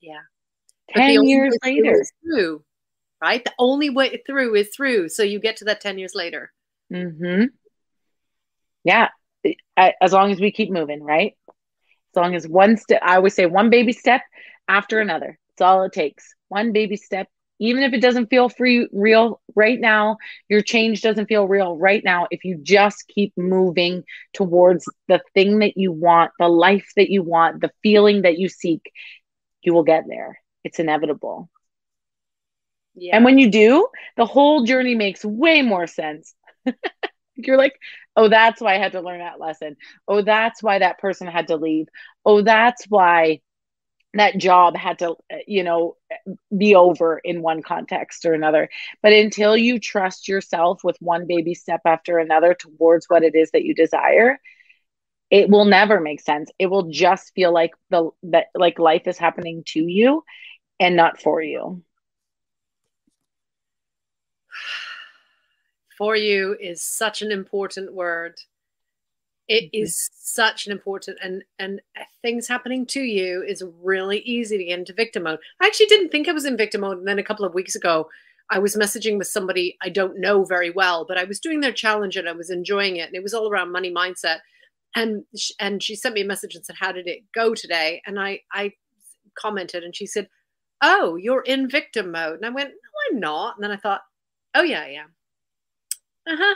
[0.00, 0.20] Yeah.
[0.90, 2.02] 10 years later.
[2.22, 2.64] Through,
[3.20, 3.44] right?
[3.44, 5.10] The only way through is through.
[5.10, 6.52] So you get to that 10 years later.
[6.90, 7.44] Mm-hmm.
[8.84, 9.08] Yeah.
[9.76, 11.34] As long as we keep moving, right?
[12.12, 14.22] As long as one step, I always say one baby step
[14.68, 15.38] after another.
[15.52, 16.34] It's all it takes.
[16.48, 17.28] One baby step.
[17.60, 20.16] Even if it doesn't feel free real right now,
[20.48, 22.26] your change doesn't feel real right now.
[22.30, 27.22] If you just keep moving towards the thing that you want, the life that you
[27.22, 28.92] want, the feeling that you seek,
[29.62, 30.38] you will get there.
[30.64, 31.50] It's inevitable.
[32.94, 33.16] Yeah.
[33.16, 36.34] And when you do, the whole journey makes way more sense.
[37.46, 37.78] You're like,
[38.16, 39.76] oh, that's why I had to learn that lesson.
[40.08, 41.86] Oh, that's why that person had to leave.
[42.24, 43.40] Oh, that's why
[44.14, 45.96] that job had to uh, you know
[46.56, 48.68] be over in one context or another
[49.02, 53.50] but until you trust yourself with one baby step after another towards what it is
[53.52, 54.38] that you desire
[55.30, 59.18] it will never make sense it will just feel like the that like life is
[59.18, 60.24] happening to you
[60.80, 61.82] and not for you
[65.98, 68.36] for you is such an important word
[69.48, 69.82] it mm-hmm.
[69.84, 71.80] is such an important and and
[72.22, 75.40] things happening to you is really easy to get into victim mode.
[75.60, 77.74] I actually didn't think I was in victim mode, and then a couple of weeks
[77.74, 78.08] ago,
[78.50, 81.72] I was messaging with somebody I don't know very well, but I was doing their
[81.72, 84.40] challenge and I was enjoying it, and it was all around money mindset.
[84.94, 85.24] And
[85.58, 88.40] and she sent me a message and said, "How did it go today?" And I
[88.52, 88.72] I
[89.38, 90.28] commented, and she said,
[90.82, 94.02] "Oh, you're in victim mode." And I went, "No, I'm not." And then I thought,
[94.54, 95.14] "Oh yeah, I am."
[96.28, 96.54] Uh huh.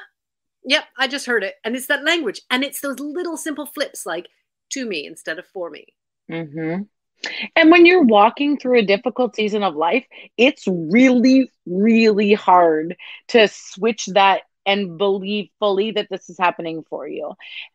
[0.64, 1.54] Yep, I just heard it.
[1.64, 2.40] And it's that language.
[2.50, 4.28] And it's those little simple flips like
[4.72, 5.86] to me instead of for me.
[6.30, 6.82] Mm-hmm.
[7.56, 10.06] And when you're walking through a difficult season of life,
[10.36, 12.96] it's really, really hard
[13.28, 17.32] to switch that and believe fully that this is happening for you.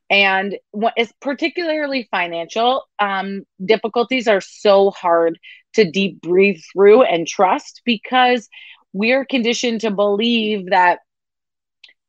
[0.10, 5.38] And what is particularly financial um, difficulties are so hard
[5.74, 8.48] to deep breathe through and trust because
[8.94, 11.00] we're conditioned to believe that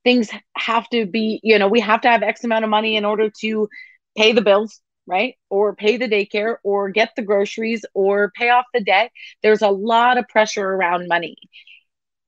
[0.05, 3.05] things have to be, you know, we have to have X amount of money in
[3.05, 3.69] order to
[4.17, 5.35] pay the bills, right?
[5.51, 9.11] Or pay the daycare or get the groceries or pay off the debt.
[9.43, 11.37] There's a lot of pressure around money.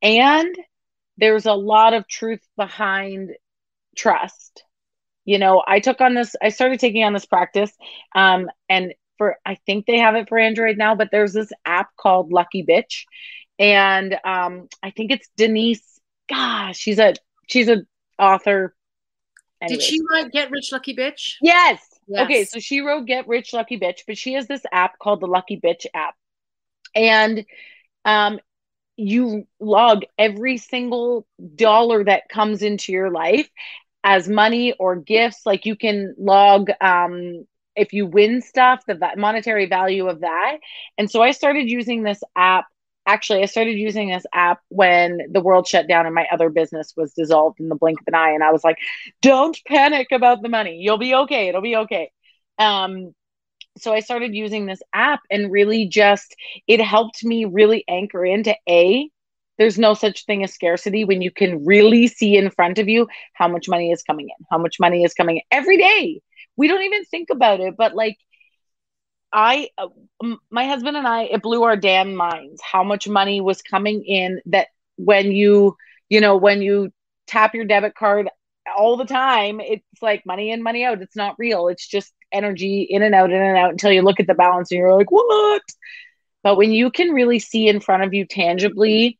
[0.02, 0.54] And
[1.16, 3.33] there's a lot of truth behind
[3.96, 4.64] trust.
[5.24, 7.72] You know, I took on this, I started taking on this practice.
[8.14, 11.88] Um, and for, I think they have it for Android now, but there's this app
[11.96, 13.04] called Lucky Bitch.
[13.59, 15.83] And um, I think it's Denise
[16.30, 17.14] gosh, she's a
[17.50, 17.86] she's an
[18.18, 18.74] author.
[19.60, 19.78] Anyways.
[19.78, 21.34] Did she write Get Rich Lucky Bitch?
[21.42, 21.80] Yes.
[22.06, 22.24] yes.
[22.24, 25.26] Okay, so she wrote Get Rich Lucky Bitch, but she has this app called the
[25.26, 26.14] Lucky Bitch app.
[26.94, 27.44] And
[28.04, 28.40] um
[28.96, 33.48] you log every single dollar that comes into your life
[34.04, 37.44] as money or gifts like you can log um
[37.76, 40.58] if you win stuff the monetary value of that
[40.98, 42.66] and so i started using this app
[43.12, 46.94] actually, I started using this app when the world shut down and my other business
[46.96, 48.33] was dissolved in the blink of an eye.
[48.33, 48.77] And I was like,
[49.20, 50.79] don't panic about the money.
[50.81, 51.49] You'll be okay.
[51.49, 52.11] It'll be okay.
[52.59, 53.14] Um,
[53.79, 56.35] so I started using this app and really just,
[56.66, 59.09] it helped me really anchor into A,
[59.59, 63.09] there's no such thing as scarcity when you can really see in front of you
[63.35, 66.20] how much money is coming in, how much money is coming in every day.
[66.57, 68.16] We don't even think about it, but like
[69.33, 69.88] I, uh,
[70.51, 74.40] my husband and I, it blew our damn minds how much money was coming in
[74.47, 75.77] that when you,
[76.09, 76.93] you know, when you
[77.27, 78.29] tap your debit card
[78.77, 81.01] all the time, it's like money in, money out.
[81.01, 81.69] It's not real.
[81.69, 84.71] It's just energy in and out, in and out until you look at the balance
[84.71, 85.62] and you're like, what?
[86.43, 89.19] But when you can really see in front of you tangibly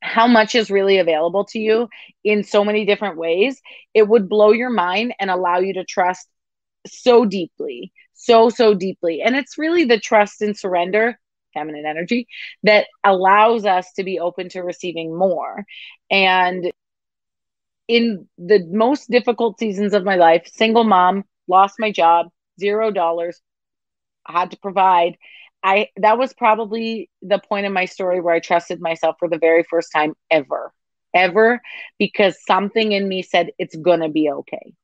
[0.00, 1.88] how much is really available to you
[2.22, 3.60] in so many different ways,
[3.94, 6.28] it would blow your mind and allow you to trust
[6.86, 9.22] so deeply so, so deeply.
[9.22, 11.18] And it's really the trust and surrender,
[11.54, 12.26] feminine energy,
[12.64, 15.64] that allows us to be open to receiving more.
[16.10, 16.72] And
[17.86, 22.26] in the most difficult seasons of my life, single mom, lost my job,
[22.60, 23.40] zero dollars,
[24.26, 25.16] had to provide.
[25.62, 29.38] I that was probably the point in my story where I trusted myself for the
[29.38, 30.72] very first time ever.
[31.14, 31.60] Ever
[31.98, 34.74] because something in me said it's to be okay.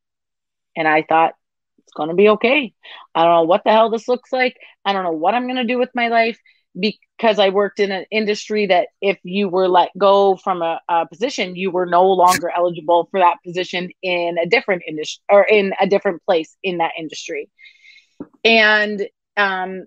[0.74, 1.34] And I thought
[1.84, 2.72] it's going to be okay.
[3.14, 4.56] I don't know what the hell this looks like.
[4.84, 6.38] I don't know what I'm going to do with my life
[6.78, 11.06] because I worked in an industry that if you were let go from a, a
[11.06, 15.72] position, you were no longer eligible for that position in a different industry or in
[15.80, 17.48] a different place in that industry.
[18.44, 19.86] And, um,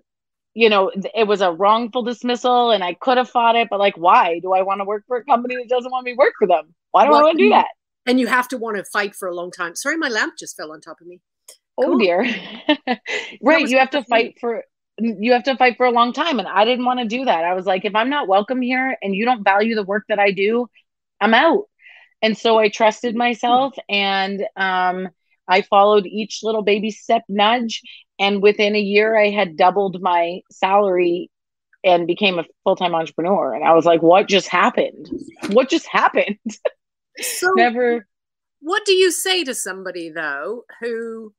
[0.54, 3.96] you know, it was a wrongful dismissal and I could have fought it, but like,
[3.96, 6.34] why do I want to work for a company that doesn't want me to work
[6.38, 6.74] for them?
[6.92, 7.68] Why do I want to do that?
[8.06, 9.76] And you have to want to fight for a long time.
[9.76, 11.20] Sorry, my lamp just fell on top of me
[11.78, 11.98] oh cool.
[11.98, 12.26] dear.
[13.42, 14.64] Right you have to fight for
[14.98, 17.44] you have to fight for a long time and i didn't want to do that.
[17.44, 20.18] I was like if i'm not welcome here and you don't value the work that
[20.18, 20.66] i do
[21.20, 21.64] i'm out.
[22.20, 25.08] And so i trusted myself and um,
[25.46, 27.80] i followed each little baby step nudge
[28.18, 31.30] and within a year i had doubled my salary
[31.84, 33.54] and became a full-time entrepreneur.
[33.54, 35.08] And i was like what just happened?
[35.50, 36.38] What just happened?
[37.20, 38.06] So never
[38.60, 41.32] what do you say to somebody though who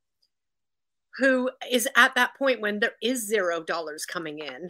[1.20, 4.70] who is at that point when there is zero dollars coming in.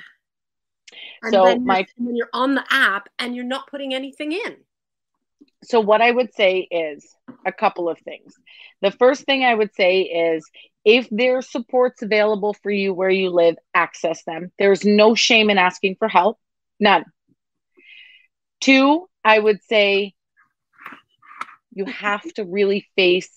[1.22, 4.58] And so then my when you're on the app and you're not putting anything in.
[5.64, 8.34] So what I would say is a couple of things.
[8.82, 10.50] The first thing I would say is
[10.84, 14.52] if there's supports available for you where you live, access them.
[14.58, 16.40] There's no shame in asking for help,
[16.80, 17.06] none.
[18.62, 20.14] Two, I would say
[21.74, 23.30] you have to really face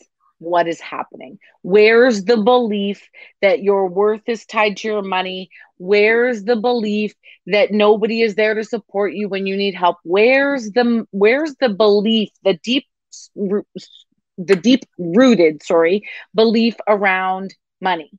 [0.42, 1.38] what is happening.
[1.62, 3.08] Where's the belief
[3.40, 5.50] that your worth is tied to your money?
[5.78, 7.14] Where's the belief
[7.46, 9.98] that nobody is there to support you when you need help?
[10.04, 12.86] Where's the where's the belief, the deep
[13.36, 16.02] the deep rooted, sorry,
[16.34, 18.10] belief around money?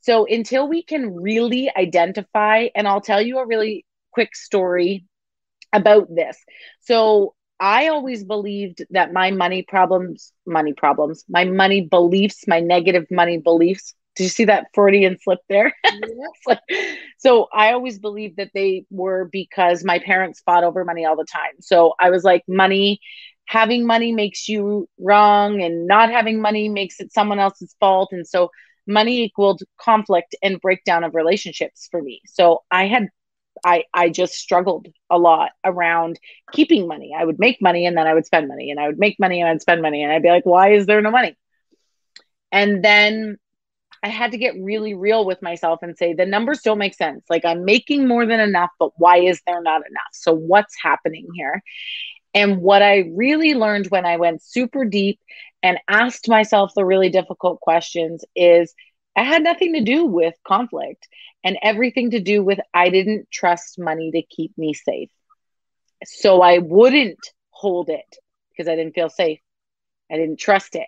[0.00, 5.06] So until we can really identify and I'll tell you a really quick story
[5.72, 6.38] about this.
[6.80, 13.06] So I always believed that my money problems, money problems, my money beliefs, my negative
[13.10, 13.94] money beliefs.
[14.16, 15.72] Did you see that Freudian slip there?
[16.48, 16.58] Yeah.
[17.18, 21.24] so I always believed that they were because my parents fought over money all the
[21.24, 21.52] time.
[21.60, 23.00] So I was like, money,
[23.46, 28.10] having money makes you wrong, and not having money makes it someone else's fault.
[28.12, 28.50] And so
[28.86, 32.20] money equaled conflict and breakdown of relationships for me.
[32.26, 33.08] So I had
[33.64, 36.18] I I just struggled a lot around
[36.52, 37.12] keeping money.
[37.16, 39.40] I would make money and then I would spend money and I would make money
[39.40, 41.36] and I'd spend money and I'd be like, why is there no money?
[42.52, 43.38] And then
[44.02, 47.24] I had to get really real with myself and say the numbers don't make sense.
[47.30, 50.12] Like I'm making more than enough, but why is there not enough?
[50.12, 51.62] So what's happening here?
[52.34, 55.20] And what I really learned when I went super deep
[55.62, 58.74] and asked myself the really difficult questions is
[59.16, 61.08] I had nothing to do with conflict
[61.44, 65.10] and everything to do with I didn't trust money to keep me safe.
[66.04, 68.16] So I wouldn't hold it
[68.50, 69.40] because I didn't feel safe.
[70.10, 70.86] I didn't trust it.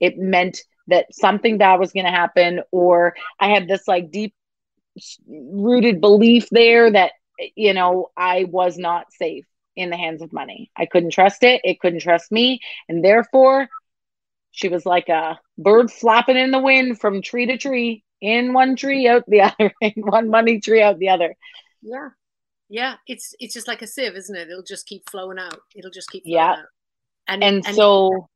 [0.00, 4.34] It meant that something bad was going to happen, or I had this like deep
[5.28, 7.12] rooted belief there that,
[7.54, 9.44] you know, I was not safe
[9.76, 10.70] in the hands of money.
[10.76, 11.60] I couldn't trust it.
[11.64, 12.60] It couldn't trust me.
[12.88, 13.68] And therefore,
[14.58, 18.74] she was like a bird flapping in the wind from tree to tree in one
[18.74, 21.36] tree out the other in one money tree out the other.
[21.80, 22.08] Yeah.
[22.68, 24.48] Yeah it's it's just like a sieve isn't it?
[24.50, 25.60] It'll just keep flowing out.
[25.76, 26.50] It'll just keep yeah.
[26.50, 26.58] out.
[27.28, 28.28] and and, and so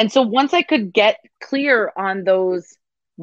[0.00, 2.76] and so once i could get clear on those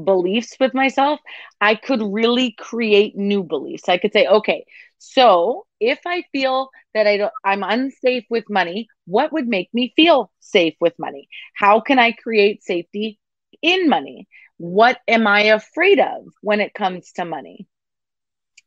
[0.05, 1.19] beliefs with myself
[1.61, 4.65] i could really create new beliefs i could say okay
[4.97, 9.93] so if i feel that i don't i'm unsafe with money what would make me
[9.95, 13.19] feel safe with money how can i create safety
[13.61, 14.27] in money
[14.57, 17.67] what am I afraid of when it comes to money?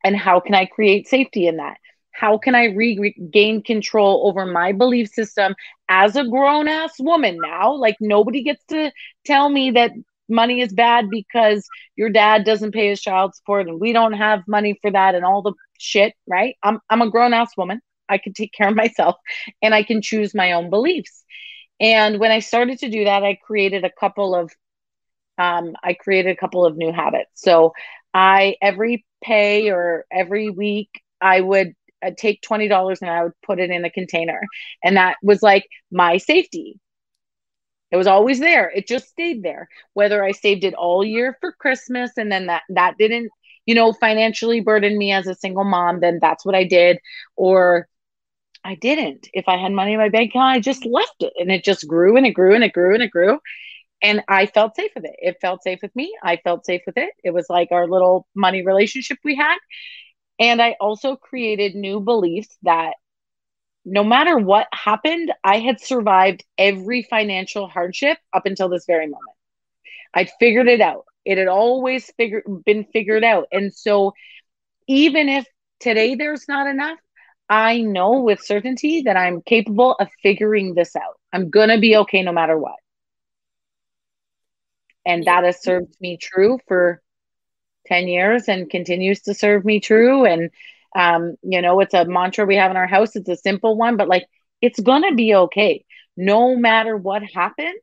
[0.04, 1.76] And how can I create safety in that?
[2.12, 5.54] How can I regain control over my belief system
[5.88, 7.74] as a grown ass woman now?
[7.74, 8.92] Like, nobody gets to
[9.24, 9.92] tell me that
[10.32, 11.66] money is bad because
[11.96, 15.24] your dad doesn't pay his child support and we don't have money for that and
[15.24, 16.56] all the shit, right?
[16.62, 17.82] I'm, I'm a grown ass woman.
[18.08, 19.16] I can take care of myself
[19.62, 21.24] and I can choose my own beliefs.
[21.80, 24.52] And when I started to do that, I created a couple of
[25.38, 27.30] um, I created a couple of new habits.
[27.34, 27.72] So
[28.14, 31.74] I every pay or every week I would
[32.04, 34.40] uh, take twenty dollars and I would put it in a container,
[34.84, 36.78] and that was like my safety.
[37.92, 38.70] It was always there.
[38.74, 39.68] It just stayed there.
[39.94, 43.30] Whether I saved it all year for Christmas and then that that didn't,
[43.66, 46.98] you know, financially burden me as a single mom, then that's what I did.
[47.36, 47.88] Or
[48.64, 49.28] I didn't.
[49.34, 51.86] If I had money in my bank account, I just left it and it just
[51.88, 53.38] grew and it grew and it grew and it grew
[54.02, 55.16] and I felt safe with it.
[55.18, 56.14] It felt safe with me.
[56.22, 57.10] I felt safe with it.
[57.24, 59.56] It was like our little money relationship we had.
[60.38, 62.94] And I also created new beliefs that
[63.84, 69.36] no matter what happened, I had survived every financial hardship up until this very moment.
[70.14, 71.04] I'd figured it out.
[71.24, 73.48] It had always figured been figured out.
[73.52, 74.14] And so
[74.88, 75.46] even if
[75.80, 76.98] today there's not enough,
[77.48, 81.18] I know with certainty that I'm capable of figuring this out.
[81.32, 82.76] I'm going to be okay no matter what
[85.04, 87.02] and that has served me true for
[87.86, 90.50] 10 years and continues to serve me true and
[90.96, 93.16] um, you know it's a mantra we have in our house.
[93.16, 94.26] It's a simple one but like
[94.60, 95.84] it's gonna be okay.
[96.16, 97.80] No matter what happens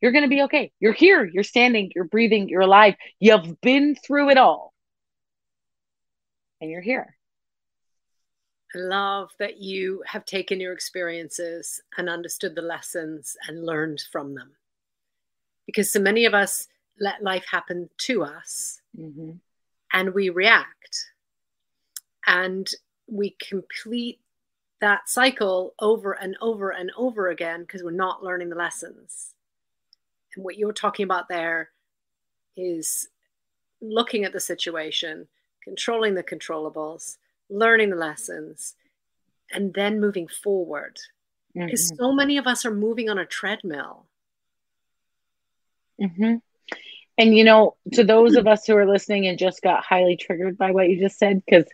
[0.00, 0.72] you're gonna be okay.
[0.80, 1.24] You're here.
[1.24, 1.92] You're standing.
[1.94, 2.48] You're breathing.
[2.48, 2.94] You're alive.
[3.18, 4.72] You've been through it all.
[6.60, 7.16] And you're here.
[8.74, 14.34] I love that you have taken your experiences and understood the lessons and learned from
[14.34, 14.52] them.
[15.66, 16.68] Because so many of us
[16.98, 19.32] let life happen to us mm-hmm.
[19.92, 21.06] and we react
[22.26, 22.68] and
[23.06, 24.20] we complete
[24.80, 29.34] that cycle over and over and over again because we're not learning the lessons.
[30.34, 31.70] And what you're talking about there
[32.56, 33.08] is
[33.80, 35.28] looking at the situation,
[35.62, 37.16] controlling the controllables,
[37.48, 38.74] learning the lessons,
[39.52, 40.98] and then moving forward.
[41.54, 41.96] Because mm-hmm.
[41.96, 44.06] so many of us are moving on a treadmill
[46.00, 46.36] Mm-hmm.
[47.18, 50.56] And you know, to those of us who are listening and just got highly triggered
[50.56, 51.66] by what you just said, because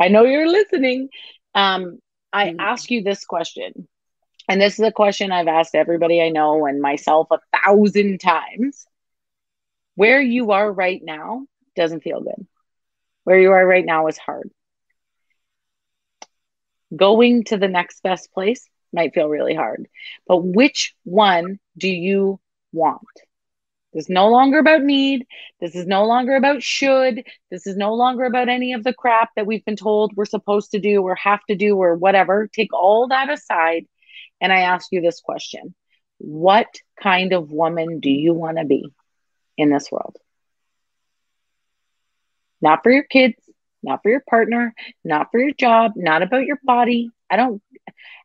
[0.00, 1.08] I know you're listening,
[1.54, 1.98] um,
[2.32, 2.60] I mm-hmm.
[2.60, 3.88] ask you this question.
[4.48, 8.86] And this is a question I've asked everybody I know and myself a thousand times.
[9.96, 12.46] Where you are right now doesn't feel good.
[13.24, 14.50] Where you are right now is hard.
[16.94, 19.88] Going to the next best place might feel really hard.
[20.28, 22.38] But which one do you
[22.72, 23.02] want?
[23.96, 25.26] This is no longer about need.
[25.58, 27.24] This is no longer about should.
[27.50, 30.72] This is no longer about any of the crap that we've been told we're supposed
[30.72, 32.46] to do or have to do or whatever.
[32.46, 33.86] Take all that aside.
[34.38, 35.74] And I ask you this question
[36.18, 36.66] What
[37.02, 38.84] kind of woman do you want to be
[39.56, 40.16] in this world?
[42.60, 43.36] Not for your kids,
[43.82, 44.74] not for your partner,
[45.04, 47.08] not for your job, not about your body.
[47.30, 47.62] I don't,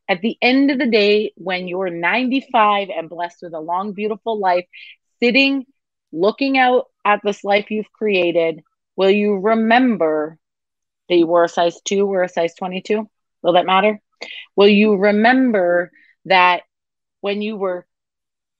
[0.09, 4.37] at the end of the day, when you're 95 and blessed with a long, beautiful
[4.37, 4.65] life,
[5.21, 5.65] sitting,
[6.11, 8.61] looking out at this life you've created,
[8.95, 10.37] will you remember
[11.09, 13.09] that you were a size two or a size 22?
[13.41, 13.99] Will that matter?
[14.55, 15.91] Will you remember
[16.25, 16.63] that
[17.21, 17.85] when you were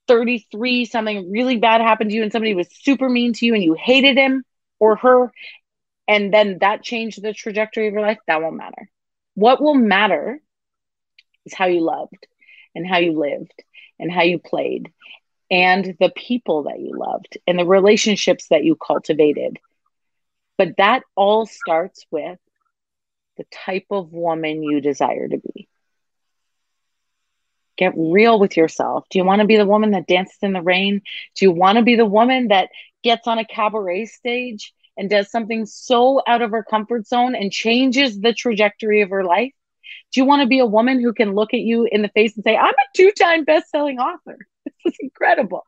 [0.08, 3.64] 33, something really bad happened to you and somebody was super mean to you and
[3.64, 4.44] you hated him
[4.80, 5.32] or her,
[6.08, 8.18] and then that changed the trajectory of your life?
[8.28, 8.90] That won't matter.
[9.36, 10.42] What will matter
[11.46, 12.28] is how you loved
[12.76, 13.54] and how you lived
[14.00, 14.92] and how you played
[15.52, 19.60] and the people that you loved and the relationships that you cultivated.
[20.58, 22.40] But that all starts with
[23.38, 25.68] the type of woman you desire to be.
[27.78, 29.06] Get real with yourself.
[29.10, 31.02] Do you want to be the woman that dances in the rain?
[31.36, 32.70] Do you want to be the woman that
[33.04, 37.52] gets on a cabaret stage and does something so out of her comfort zone and
[37.52, 39.52] changes the trajectory of her life?
[40.14, 42.36] Do you want to be a woman who can look at you in the face
[42.36, 44.38] and say, I'm a two time best selling author?
[44.86, 45.66] Is incredible.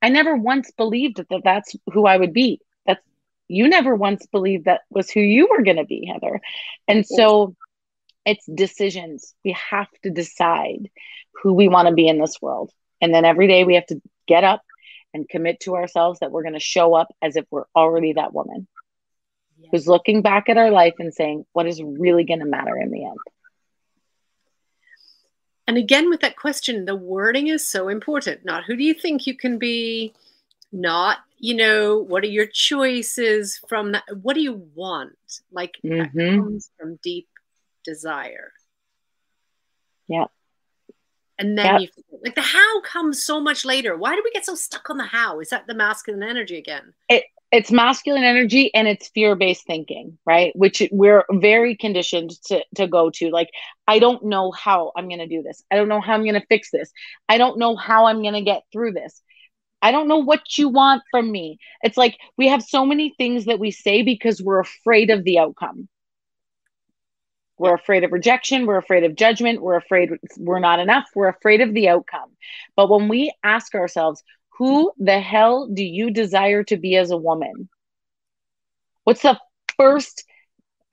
[0.00, 2.60] I never once believed that that's who I would be.
[2.86, 3.02] That's
[3.48, 6.40] you never once believed that was who you were going to be, Heather.
[6.86, 7.56] And so
[8.24, 9.34] it's decisions.
[9.44, 10.90] We have to decide
[11.42, 12.70] who we want to be in this world.
[13.00, 14.62] And then every day we have to get up
[15.14, 18.34] and commit to ourselves that we're going to show up as if we're already that
[18.34, 18.68] woman
[19.58, 19.68] yes.
[19.70, 22.90] who's looking back at our life and saying, what is really going to matter in
[22.90, 23.18] the end?
[25.68, 28.42] And again, with that question, the wording is so important.
[28.42, 30.14] Not who do you think you can be,
[30.72, 34.04] not, you know, what are your choices from that?
[34.22, 35.12] What do you want?
[35.52, 36.18] Like mm-hmm.
[36.18, 37.28] that comes from deep
[37.84, 38.52] desire.
[40.08, 40.24] Yeah.
[41.38, 41.90] And then yep.
[41.96, 43.94] you like the how comes so much later.
[43.94, 45.38] Why do we get so stuck on the how?
[45.38, 46.94] Is that the masculine energy again?
[47.10, 50.52] It it's masculine energy and it's fear-based thinking right?
[50.54, 53.48] Which we're very conditioned to to go to like
[53.86, 55.62] i don't know how i'm going to do this.
[55.70, 56.90] I don't know how i'm going to fix this.
[57.28, 59.22] I don't know how i'm going to get through this.
[59.80, 61.58] I don't know what you want from me.
[61.82, 65.38] It's like we have so many things that we say because we're afraid of the
[65.38, 65.88] outcome.
[67.58, 68.66] We're afraid of rejection.
[68.66, 69.60] We're afraid of judgment.
[69.60, 71.06] We're afraid we're not enough.
[71.14, 72.30] We're afraid of the outcome.
[72.76, 74.22] But when we ask ourselves
[74.58, 77.68] who the hell do you desire to be as a woman?
[79.04, 79.38] What's the
[79.78, 80.24] first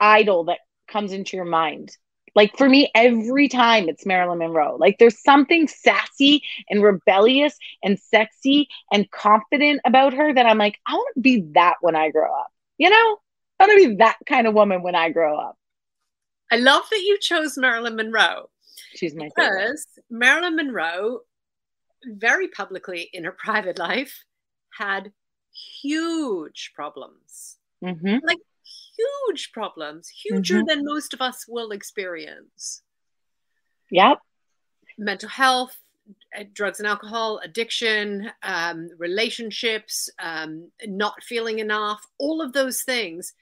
[0.00, 1.90] idol that comes into your mind?
[2.36, 4.76] Like for me, every time it's Marilyn Monroe.
[4.76, 10.78] Like there's something sassy and rebellious and sexy and confident about her that I'm like,
[10.86, 12.48] I want to be that when I grow up.
[12.78, 13.16] You know,
[13.58, 15.56] I want to be that kind of woman when I grow up.
[16.52, 18.48] I love that you chose Marilyn Monroe.
[18.94, 19.80] She's my because favorite.
[20.10, 21.20] Marilyn Monroe
[22.06, 24.24] very publicly in her private life
[24.78, 25.12] had
[25.82, 28.18] huge problems mm-hmm.
[28.24, 28.38] like
[28.96, 30.66] huge problems huger mm-hmm.
[30.66, 32.82] than most of us will experience
[33.90, 34.18] yep
[34.98, 35.76] mental health
[36.38, 43.32] uh, drugs and alcohol addiction um, relationships um, not feeling enough all of those things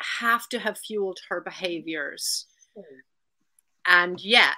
[0.00, 2.46] have to have fueled her behaviors
[2.76, 2.82] mm.
[3.86, 4.56] and yet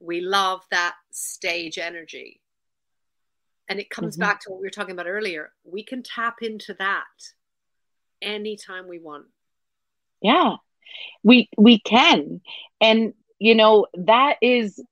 [0.00, 2.40] we love that stage energy
[3.68, 4.22] and it comes mm-hmm.
[4.22, 5.52] back to what we were talking about earlier.
[5.64, 7.04] We can tap into that
[8.22, 9.26] anytime we want.
[10.22, 10.56] Yeah.
[11.22, 12.40] We we can.
[12.80, 14.82] And you know, that is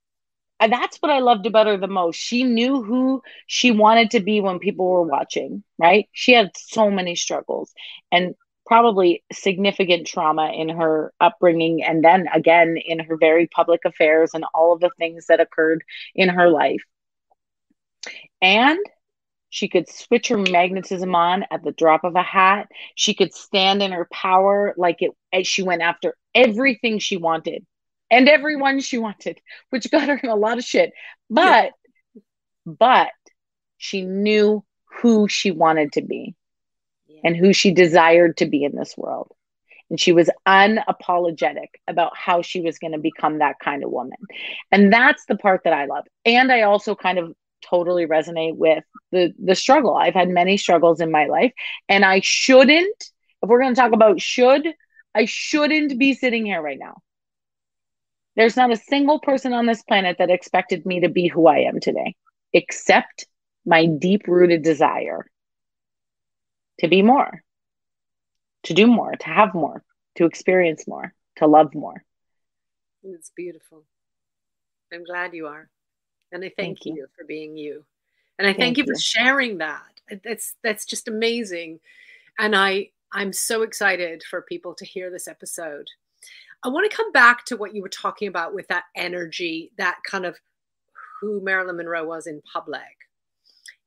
[0.61, 2.17] that's what I loved about her the most.
[2.17, 6.09] She knew who she wanted to be when people were watching, right?
[6.13, 7.73] She had so many struggles
[8.11, 8.35] and
[8.67, 14.45] probably significant trauma in her upbringing and then again in her very public affairs and
[14.55, 15.85] all of the things that occurred
[16.17, 16.83] in her life
[18.41, 18.79] and
[19.51, 22.69] she could switch her magnetism on at the drop of a hat.
[22.95, 27.65] She could stand in her power like it as she went after everything she wanted
[28.11, 29.41] and everyone she wanted,
[29.71, 30.93] which got her in a lot of shit.
[31.31, 31.73] But
[32.15, 32.23] yeah.
[32.67, 33.09] but
[33.79, 34.65] she knew
[35.01, 36.35] who she wanted to be
[37.07, 37.21] yeah.
[37.25, 39.33] and who she desired to be in this world.
[39.89, 44.19] And she was unapologetic about how she was going to become that kind of woman.
[44.73, 46.05] And that's the part that I love.
[46.25, 47.35] And I also kind of
[47.69, 49.95] totally resonate with the the struggle.
[49.95, 51.53] I've had many struggles in my life
[51.89, 53.11] and I shouldn't
[53.43, 54.67] if we're going to talk about should
[55.15, 56.97] I shouldn't be sitting here right now.
[58.37, 61.61] There's not a single person on this planet that expected me to be who I
[61.61, 62.15] am today
[62.53, 63.27] except
[63.65, 65.27] my deep rooted desire
[66.81, 67.43] to be more,
[68.65, 69.83] to do more, to have more,
[70.17, 72.03] to experience more, to love more.
[73.03, 73.85] It's beautiful.
[74.93, 75.69] I'm glad you are.
[76.37, 76.95] And I thank, thank you.
[76.95, 77.07] you.
[77.17, 77.85] for being you.
[78.39, 79.83] And I thank, thank you, you for sharing that.
[80.23, 81.81] That's that's just amazing.
[82.39, 85.89] And I I'm so excited for people to hear this episode.
[86.63, 89.99] I want to come back to what you were talking about with that energy, that
[90.09, 90.37] kind of
[91.21, 92.83] who Marilyn Monroe was in public.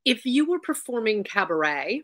[0.06, 2.04] If you were performing cabaret,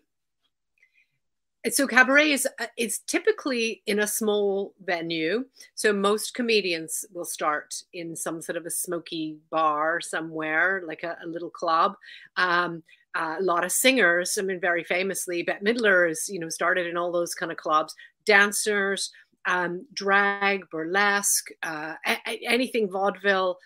[1.71, 5.45] so cabaret is uh, it's typically in a small venue.
[5.73, 11.17] So most comedians will start in some sort of a smoky bar somewhere like a,
[11.23, 11.95] a little club.
[12.37, 12.83] Um,
[13.15, 16.85] uh, a lot of singers i mean very famously bette midler is you know started
[16.85, 17.95] in all those kind of clubs.
[18.25, 19.11] Dancers
[19.47, 23.57] um, drag burlesque uh, a- anything vaudeville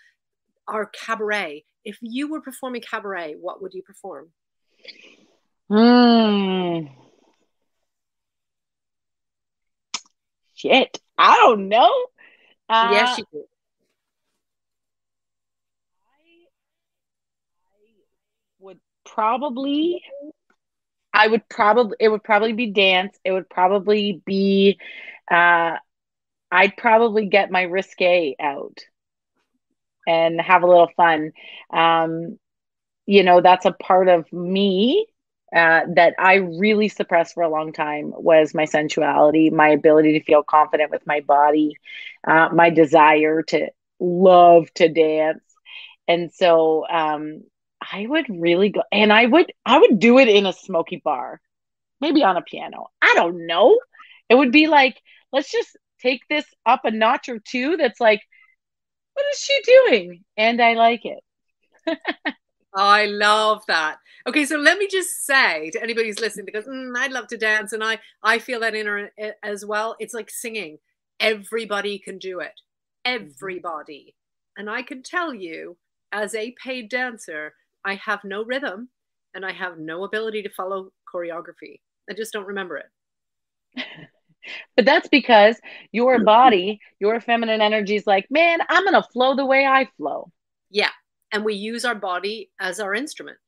[0.68, 1.64] or cabaret.
[1.84, 4.28] If you were performing cabaret what would you perform?
[5.68, 6.86] Hmm.
[10.60, 10.98] Shit.
[11.18, 11.92] I don't know.
[12.68, 13.44] Uh, yes, you do.
[16.06, 16.46] I
[18.60, 20.02] would probably
[21.12, 23.18] I would probably it would probably be dance.
[23.24, 24.78] It would probably be
[25.30, 25.76] uh
[26.52, 28.78] I'd probably get my risque out
[30.06, 31.32] and have a little fun.
[31.72, 32.38] Um
[33.06, 35.06] you know, that's a part of me
[35.54, 40.24] uh, that I really suppressed for a long time was my sensuality, my ability to
[40.24, 41.76] feel confident with my body,
[42.26, 45.42] uh, my desire to love to dance.
[46.08, 47.42] And so um,
[47.80, 51.40] I would really go, and I would I would do it in a smoky bar,
[52.00, 52.88] maybe on a piano.
[53.02, 53.78] I don't know.
[54.28, 55.00] It would be like,
[55.32, 57.76] let's just take this up a notch or two.
[57.76, 58.22] That's like,
[59.14, 60.24] what is she doing?
[60.36, 61.20] And I like it.
[62.74, 63.98] I love that.
[64.28, 67.36] Okay, so let me just say to anybody who's listening, because mm, I'd love to
[67.36, 69.96] dance, and I I feel that inner eh, as well.
[69.98, 70.78] It's like singing.
[71.18, 72.60] Everybody can do it.
[73.06, 73.24] Mm-hmm.
[73.24, 74.14] Everybody,
[74.56, 75.76] and I can tell you,
[76.12, 77.54] as a paid dancer,
[77.84, 78.90] I have no rhythm,
[79.34, 81.80] and I have no ability to follow choreography.
[82.08, 83.84] I just don't remember it.
[84.76, 85.56] but that's because
[85.92, 90.30] your body, your feminine energy is like, man, I'm gonna flow the way I flow.
[90.70, 90.90] Yeah,
[91.32, 93.38] and we use our body as our instrument.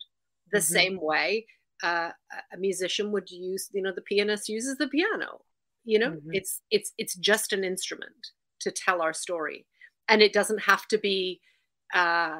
[0.53, 0.73] The mm-hmm.
[0.73, 1.47] same way
[1.83, 2.11] uh,
[2.53, 5.41] a musician would use you know the pianist uses the piano
[5.85, 6.11] you know?
[6.11, 6.31] Mm-hmm.
[6.33, 8.29] it's it's it's just an instrument
[8.61, 9.67] to tell our story.
[10.09, 11.41] And it doesn't have to be
[11.95, 12.39] uh,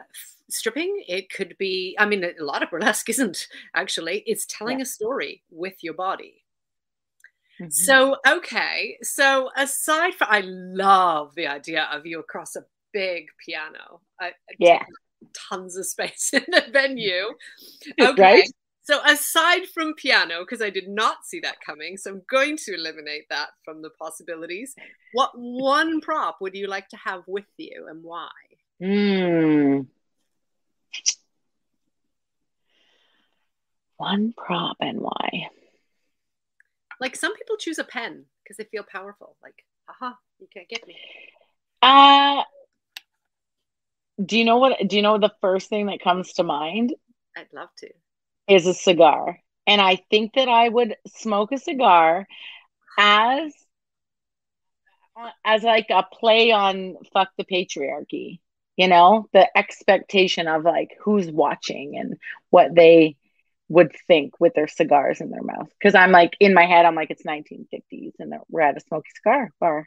[0.51, 1.05] stripping.
[1.09, 4.23] It could be i mean a lot of burlesque isn't actually.
[4.27, 4.85] It's telling yeah.
[4.85, 6.45] a story with your body.
[7.61, 7.71] Mm-hmm.
[7.71, 8.97] so okay.
[9.03, 14.01] So aside from i love the idea of you across a big piano.
[14.21, 14.85] I, yeah
[15.33, 17.27] tons of space in the venue.
[18.01, 18.23] Okay.
[18.23, 18.49] Right?
[18.85, 22.75] So aside from piano, because I did not see that coming, so I'm going to
[22.75, 24.75] eliminate that from the possibilities.
[25.13, 28.29] What one prop would you like to have with you and why?
[28.83, 29.83] Hmm.
[33.99, 35.49] One prop and why?
[37.01, 39.37] Like some people choose a pen because they feel powerful.
[39.41, 40.97] Like, haha, you can't get me.
[41.83, 42.43] Uh
[44.25, 44.87] do you know what?
[44.87, 46.95] Do you know the first thing that comes to mind?
[47.37, 47.89] I'd love to.
[48.49, 52.27] Is a cigar, and I think that I would smoke a cigar
[52.99, 53.53] as
[55.45, 58.41] as like a play on fuck the patriarchy.
[58.77, 62.17] You know, the expectation of like who's watching and
[62.51, 63.17] what they
[63.69, 65.69] would think with their cigars in their mouth.
[65.79, 69.09] Because I'm like in my head, I'm like it's 1950s and we're at a smoky
[69.15, 69.87] cigar bar.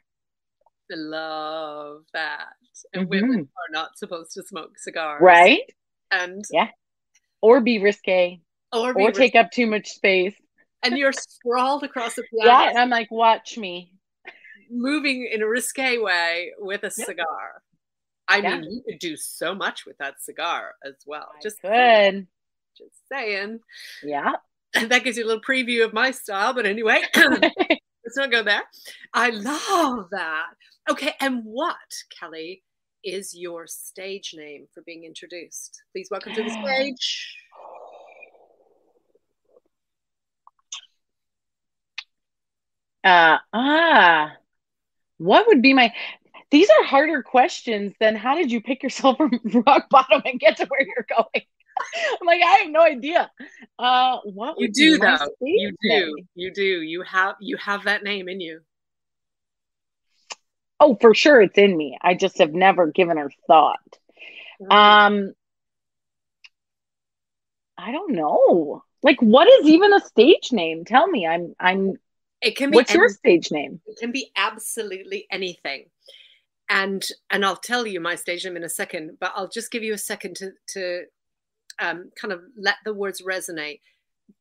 [0.90, 2.46] Love that.
[2.92, 3.10] And mm-hmm.
[3.10, 5.20] women are not supposed to smoke cigars.
[5.20, 5.62] Right.
[6.10, 6.68] And yeah.
[7.40, 8.40] Or be risque.
[8.72, 9.18] Or, be or risque.
[9.18, 10.34] take up too much space.
[10.82, 12.50] And you're sprawled across the piano.
[12.50, 13.92] Yeah, and I'm like, watch me.
[14.70, 17.06] Moving in a risque way with a yep.
[17.06, 17.62] cigar.
[18.28, 18.58] I yeah.
[18.58, 21.28] mean, you could do so much with that cigar as well.
[21.36, 21.70] I just could.
[21.70, 22.26] Saying.
[22.76, 23.60] Just saying.
[24.02, 24.32] Yeah.
[24.74, 26.52] And that gives you a little preview of my style.
[26.52, 27.02] But anyway,
[28.06, 28.62] Let's not go there.
[29.12, 30.46] I love that.
[30.88, 31.74] Okay, and what,
[32.16, 32.62] Kelly,
[33.02, 35.82] is your stage name for being introduced?
[35.90, 37.36] Please welcome to the stage.
[43.02, 44.32] Uh, ah,
[45.18, 45.92] what would be my?
[46.52, 49.32] These are harder questions than how did you pick yourself from
[49.66, 51.44] rock bottom and get to where you're going.
[52.20, 53.30] I'm like, I have no idea.
[53.78, 55.28] Uh, what you do though?
[55.40, 56.16] You do.
[56.34, 56.62] You do.
[56.62, 58.60] You have you have that name in you.
[60.78, 61.96] Oh, for sure, it's in me.
[62.02, 63.80] I just have never given her thought.
[64.70, 65.32] Um,
[67.78, 68.82] I don't know.
[69.02, 70.84] Like, what is even a stage name?
[70.84, 71.26] Tell me.
[71.26, 71.54] I'm.
[71.58, 71.94] I'm.
[72.42, 72.76] It can be.
[72.76, 73.80] What's any, your stage name?
[73.86, 75.86] It can be absolutely anything.
[76.68, 79.82] And and I'll tell you my stage name in a second, but I'll just give
[79.82, 81.04] you a second to to
[81.80, 83.80] um, kind of let the words resonate.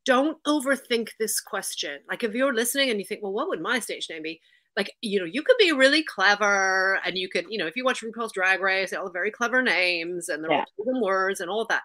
[0.05, 1.99] Don't overthink this question.
[2.09, 4.39] Like if you're listening and you think, well, what would my stage name be?
[4.77, 7.86] Like, you know, you could be really clever and you could, you know, if you
[7.86, 10.65] watch RuPaul's Drag Race, all very clever names and they're yeah.
[10.77, 11.83] all words and all of that.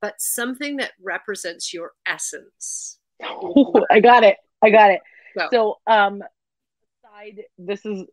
[0.00, 2.98] But something that represents your essence.
[3.22, 4.36] Oh, I got it.
[4.62, 5.00] I got it.
[5.38, 6.22] So, so um,
[7.02, 8.04] side, this is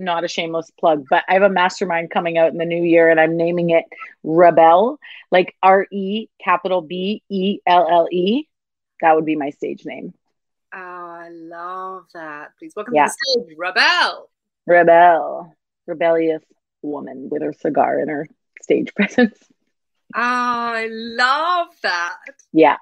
[0.00, 3.10] not a shameless plug, but I have a mastermind coming out in the new year
[3.10, 3.84] and I'm naming it
[4.24, 4.96] ReBelle,
[5.30, 8.48] like R E capital B E L L E.
[9.00, 10.14] That would be my stage name.
[10.74, 12.52] Oh, I love that.
[12.58, 13.06] Please welcome yeah.
[13.06, 14.30] to the stage, Rebel.
[14.66, 15.54] Rebel,
[15.86, 16.42] rebellious
[16.82, 18.26] woman with her cigar in her
[18.62, 19.38] stage presence.
[20.14, 22.16] Oh, I love that.
[22.52, 22.76] Yeah.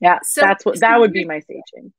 [0.00, 0.18] Yeah.
[0.22, 1.92] So, that's what that would be my stage name.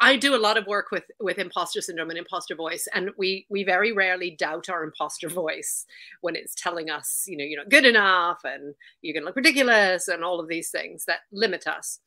[0.00, 3.46] I do a lot of work with with imposter syndrome and imposter voice, and we
[3.48, 5.84] we very rarely doubt our imposter voice
[6.20, 9.36] when it's telling us, you know, you're not good enough, and you're going to look
[9.36, 12.00] ridiculous, and all of these things that limit us.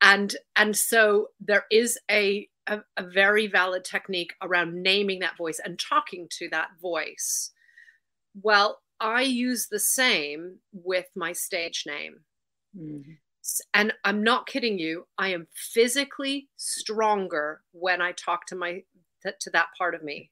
[0.00, 5.60] And and so there is a, a, a very valid technique around naming that voice
[5.64, 7.50] and talking to that voice.
[8.40, 12.20] Well, I use the same with my stage name.
[12.78, 13.12] Mm-hmm
[13.74, 18.82] and I'm not kidding you, I am physically stronger when I talk to my
[19.40, 20.30] to that part of me.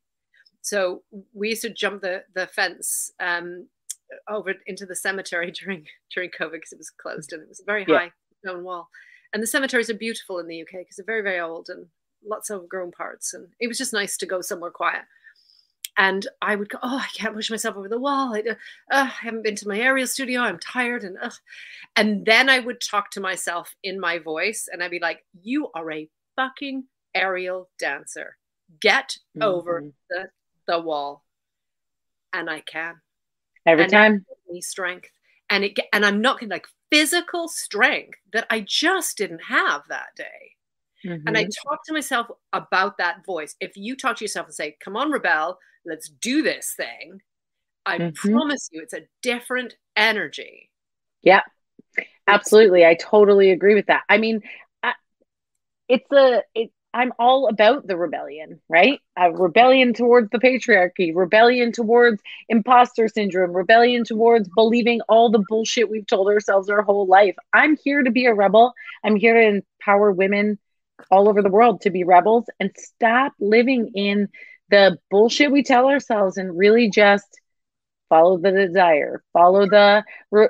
[0.62, 1.02] So
[1.32, 3.68] we used to jump the the fence um,
[4.28, 7.64] over into the cemetery during during COVID because it was closed and it was a
[7.64, 8.10] very high yeah.
[8.44, 8.88] stone wall.
[9.32, 11.86] And the cemeteries are beautiful in the UK because they're very very old and
[12.24, 13.34] lots of grown parts.
[13.34, 15.02] And it was just nice to go somewhere quiet
[16.00, 18.34] and I would go, oh, I can't push myself over the wall.
[18.34, 18.54] I, uh,
[18.90, 20.40] I haven't been to my aerial studio.
[20.40, 21.30] I'm tired, and uh.
[21.94, 25.68] and then I would talk to myself in my voice, and I'd be like, "You
[25.74, 26.84] are a fucking
[27.14, 28.38] aerial dancer.
[28.80, 29.42] Get mm-hmm.
[29.42, 30.30] over the
[30.66, 31.22] the wall."
[32.32, 32.94] And I can
[33.66, 34.26] every and time.
[34.50, 35.10] Me strength,
[35.50, 40.56] and it and I'm not like physical strength that I just didn't have that day.
[41.04, 41.26] Mm-hmm.
[41.26, 41.68] And I mm-hmm.
[41.68, 43.56] talk to myself about that voice.
[43.60, 47.20] If you talk to yourself and say, "Come on, rebel, let's do this thing,"
[47.86, 48.30] I mm-hmm.
[48.30, 50.70] promise you, it's a different energy.
[51.22, 51.40] Yeah,
[52.26, 52.84] absolutely.
[52.84, 54.02] I totally agree with that.
[54.08, 54.42] I mean,
[54.82, 54.92] I,
[55.88, 56.70] it's a it.
[56.92, 58.98] I'm all about the rebellion, right?
[59.16, 65.88] A rebellion towards the patriarchy, rebellion towards imposter syndrome, rebellion towards believing all the bullshit
[65.88, 67.36] we've told ourselves our whole life.
[67.52, 68.74] I'm here to be a rebel.
[69.04, 70.58] I'm here to empower women
[71.10, 74.28] all over the world to be rebels and stop living in
[74.70, 77.40] the bullshit we tell ourselves and really just
[78.08, 80.02] follow the desire follow the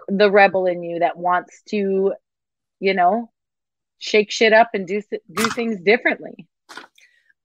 [0.09, 2.13] the rebel in you that wants to
[2.81, 3.31] you know
[4.01, 5.01] shake shit up and do
[5.33, 6.49] do things differently.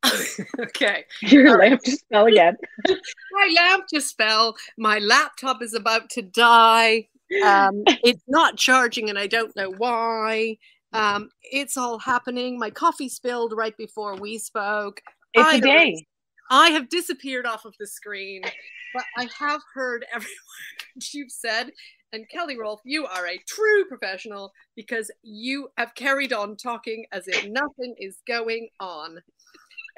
[0.60, 1.04] Okay.
[1.22, 2.56] Your lamp just fell again.
[2.88, 4.56] My lamp just fell.
[4.78, 7.08] My laptop is about to die.
[7.44, 10.58] Um, it's not charging and i don't know why
[10.96, 12.58] um, it's all happening.
[12.58, 15.02] My coffee spilled right before we spoke.
[15.34, 16.08] It's I a day.
[16.50, 18.44] I have disappeared off of the screen,
[18.94, 21.72] but I have heard every word you've said.
[22.14, 27.28] And Kelly Rolfe, you are a true professional because you have carried on talking as
[27.28, 29.20] if nothing is going on.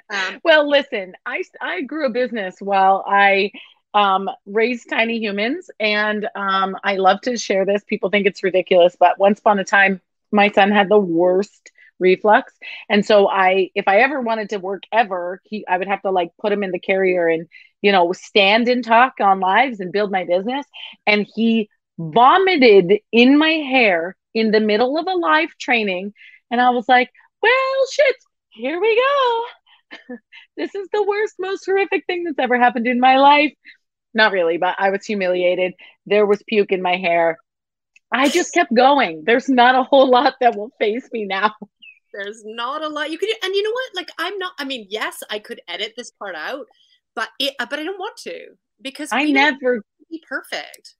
[0.10, 3.52] Um, well, listen, I, I grew a business while I
[3.94, 7.84] um, raised tiny humans, and um, I love to share this.
[7.84, 10.02] People think it's ridiculous, but once upon a time,
[10.32, 12.54] my son had the worst reflux.
[12.90, 16.12] And so i if i ever wanted to work ever he i would have to
[16.12, 17.48] like put him in the carrier and
[17.82, 20.66] you know stand and talk on lives and build my business.
[21.06, 26.14] And he vomited in my hair in the middle of a live training.
[26.52, 27.10] And i was like
[27.42, 28.16] well shit
[28.52, 29.46] here we go.
[30.58, 33.54] This is the worst most horrific thing that's ever happened in my life.
[34.14, 35.74] Not really but i was humiliated.
[36.06, 37.38] There was puke in my hair
[38.12, 39.24] I just kept going.
[39.26, 41.54] There's not a whole lot that will face me now.
[42.14, 43.96] There's not a lot you could, and you know what?
[43.96, 44.54] Like, I'm not.
[44.58, 46.66] I mean, yes, I could edit this part out,
[47.16, 48.48] but it, uh, but I don't want to
[48.82, 50.96] because I never be perfect.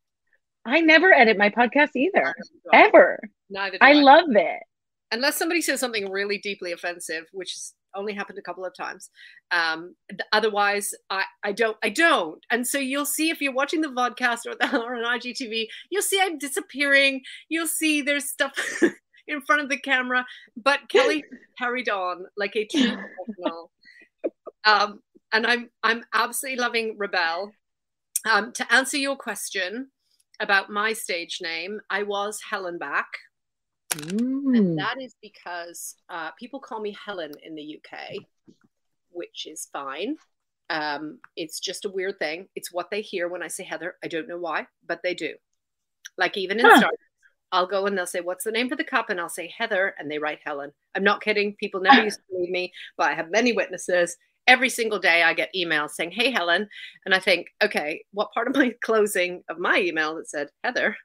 [0.66, 2.36] I never edit my podcast either,
[2.74, 3.20] ever.
[3.50, 3.78] Neither.
[3.80, 4.60] I, I love it.
[5.12, 9.10] Unless somebody says something really deeply offensive, which is only happened a couple of times.
[9.52, 9.96] Um,
[10.32, 12.46] otherwise, I, I don't, I don't.
[12.50, 16.02] And so you'll see if you're watching the podcast or, the, or on IGTV, you'll
[16.02, 17.22] see I'm disappearing.
[17.50, 18.54] You'll see there's stuff
[19.28, 20.26] in front of the camera,
[20.56, 21.26] but Kelly
[21.58, 23.72] carried on like a true professional.
[24.64, 25.02] Um,
[25.34, 27.52] and I'm, I'm absolutely loving Rebel.
[28.30, 29.90] Um, to answer your question
[30.40, 33.08] about my stage name, I was Helen Back.
[33.92, 34.58] Mm.
[34.58, 38.24] And that is because uh, people call me Helen in the UK,
[39.12, 40.16] which is fine.
[40.70, 42.48] Um, it's just a weird thing.
[42.56, 43.96] It's what they hear when I say Heather.
[44.04, 45.34] I don't know why, but they do.
[46.18, 46.78] Like even in huh.
[46.78, 46.92] Star,
[47.52, 49.96] I'll go and they'll say, "What's the name for the cup?" and I'll say Heather,
[49.98, 50.72] and they write Helen.
[50.96, 51.56] I'm not kidding.
[51.56, 54.18] People never used to believe me, but I have many witnesses.
[54.48, 56.68] Every single day, I get emails saying, "Hey, Helen,"
[57.06, 60.98] and I think, okay, what part of my closing of my email that said Heather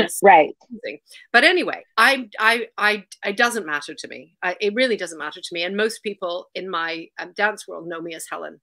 [0.00, 0.54] is right.
[0.70, 1.00] Amazing.
[1.32, 4.36] But anyway, I, I, I, it doesn't matter to me.
[4.42, 5.62] I, it really doesn't matter to me.
[5.62, 8.60] And most people in my um, dance world know me as Helen.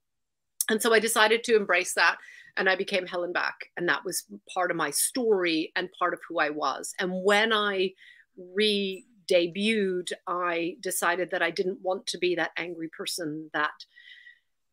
[0.68, 2.16] And so I decided to embrace that
[2.56, 3.54] and I became Helen Back.
[3.76, 6.94] And that was part of my story and part of who I was.
[6.98, 7.90] And when I
[8.36, 13.72] re debuted, I decided that I didn't want to be that angry person that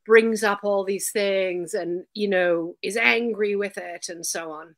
[0.06, 4.76] brings up all these things and, you know, is angry with it and so on.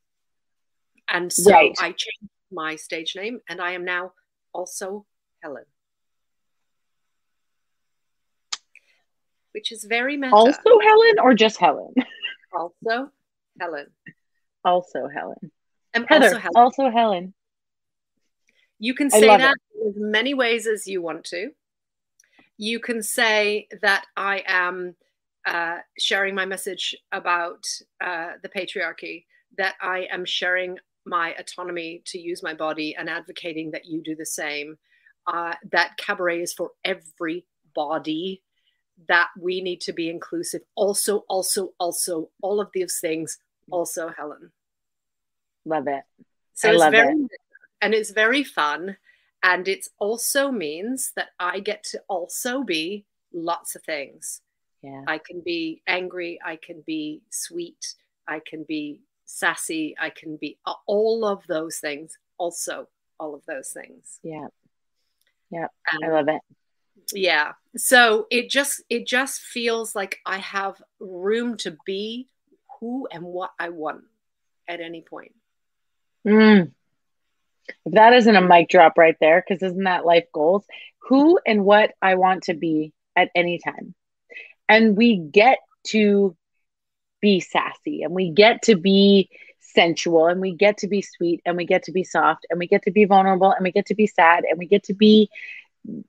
[1.08, 1.74] And so right.
[1.80, 4.12] I changed my stage name and I am now
[4.52, 5.06] also
[5.42, 5.64] Helen.
[9.52, 10.34] Which is very meta.
[10.34, 11.94] Also Helen or just Helen?
[12.52, 13.10] Also
[13.60, 13.86] Helen.
[14.64, 15.50] Also Helen.
[15.92, 16.56] And Heather, also Helen.
[16.56, 17.34] Also Helen.
[18.78, 19.88] You can say that it.
[19.88, 21.50] as many ways as you want to.
[22.56, 24.96] You can say that I am
[25.46, 27.64] uh, sharing my message about
[28.02, 29.26] uh, the patriarchy,
[29.58, 34.14] that I am sharing my autonomy to use my body and advocating that you do
[34.16, 34.78] the same.
[35.26, 38.42] Uh, that cabaret is for everybody.
[39.08, 40.62] That we need to be inclusive.
[40.76, 43.38] Also, also, also, all of these things.
[43.70, 44.52] Also, Helen.
[45.64, 46.04] Love it.
[46.52, 47.30] So I it's very, it.
[47.80, 48.96] and it's very fun.
[49.42, 54.40] And it also means that I get to also be lots of things.
[54.82, 55.02] Yeah.
[55.06, 56.38] I can be angry.
[56.44, 57.94] I can be sweet.
[58.28, 59.00] I can be
[59.34, 59.94] sassy.
[59.98, 62.16] I can be all of those things.
[62.38, 64.20] Also, all of those things.
[64.22, 64.46] Yeah.
[65.50, 65.68] Yeah.
[65.92, 66.40] Um, I love it.
[67.12, 67.52] Yeah.
[67.76, 72.28] So it just it just feels like I have room to be
[72.80, 74.04] who and what I want
[74.68, 75.34] at any point.
[76.26, 76.72] Mm.
[77.86, 80.64] If that isn't a mic drop right there, because isn't that life goals?
[81.08, 83.94] Who and what I want to be at any time.
[84.68, 85.58] And we get
[85.88, 86.36] to
[87.24, 91.56] be sassy and we get to be sensual and we get to be sweet and
[91.56, 93.94] we get to be soft and we get to be vulnerable and we get to
[93.94, 95.30] be sad and we get to be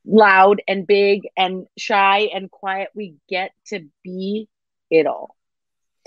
[0.05, 2.89] loud and big and shy and quiet.
[2.93, 4.49] We get to be
[4.91, 5.37] it all.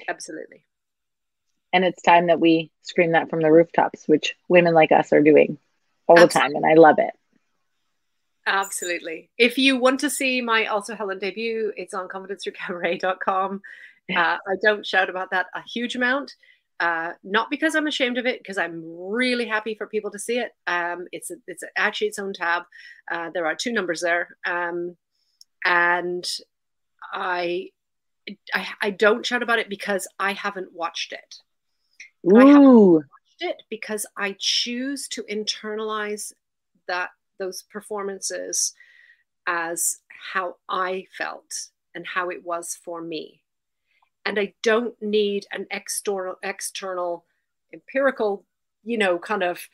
[0.06, 0.66] Absolutely.
[1.72, 5.22] And it's time that we scream that from the rooftops, which women like us are
[5.22, 5.56] doing
[6.06, 6.48] all Absolutely.
[6.50, 6.64] the time.
[6.64, 7.14] And I love it.
[8.46, 9.30] Absolutely.
[9.38, 13.62] If you want to see my Also Helen debut, it's on confidencethroughcabaret.com.
[14.14, 16.34] Uh, I don't shout about that a huge amount.
[16.80, 20.38] Uh, not because I'm ashamed of it, because I'm really happy for people to see
[20.38, 20.52] it.
[20.66, 22.62] Um, it's a, it's actually its own tab.
[23.10, 24.96] Uh, there are two numbers there, um,
[25.64, 26.24] and
[27.12, 27.70] I,
[28.54, 31.34] I, I don't shout about it because I haven't watched it.
[32.24, 32.38] Ooh.
[32.38, 33.02] I haven't watched
[33.40, 36.32] it because I choose to internalize
[36.86, 38.72] that those performances
[39.48, 39.98] as
[40.32, 43.42] how I felt and how it was for me
[44.28, 47.24] and I don't need an external external
[47.72, 48.44] empirical,
[48.84, 49.66] you know, kind of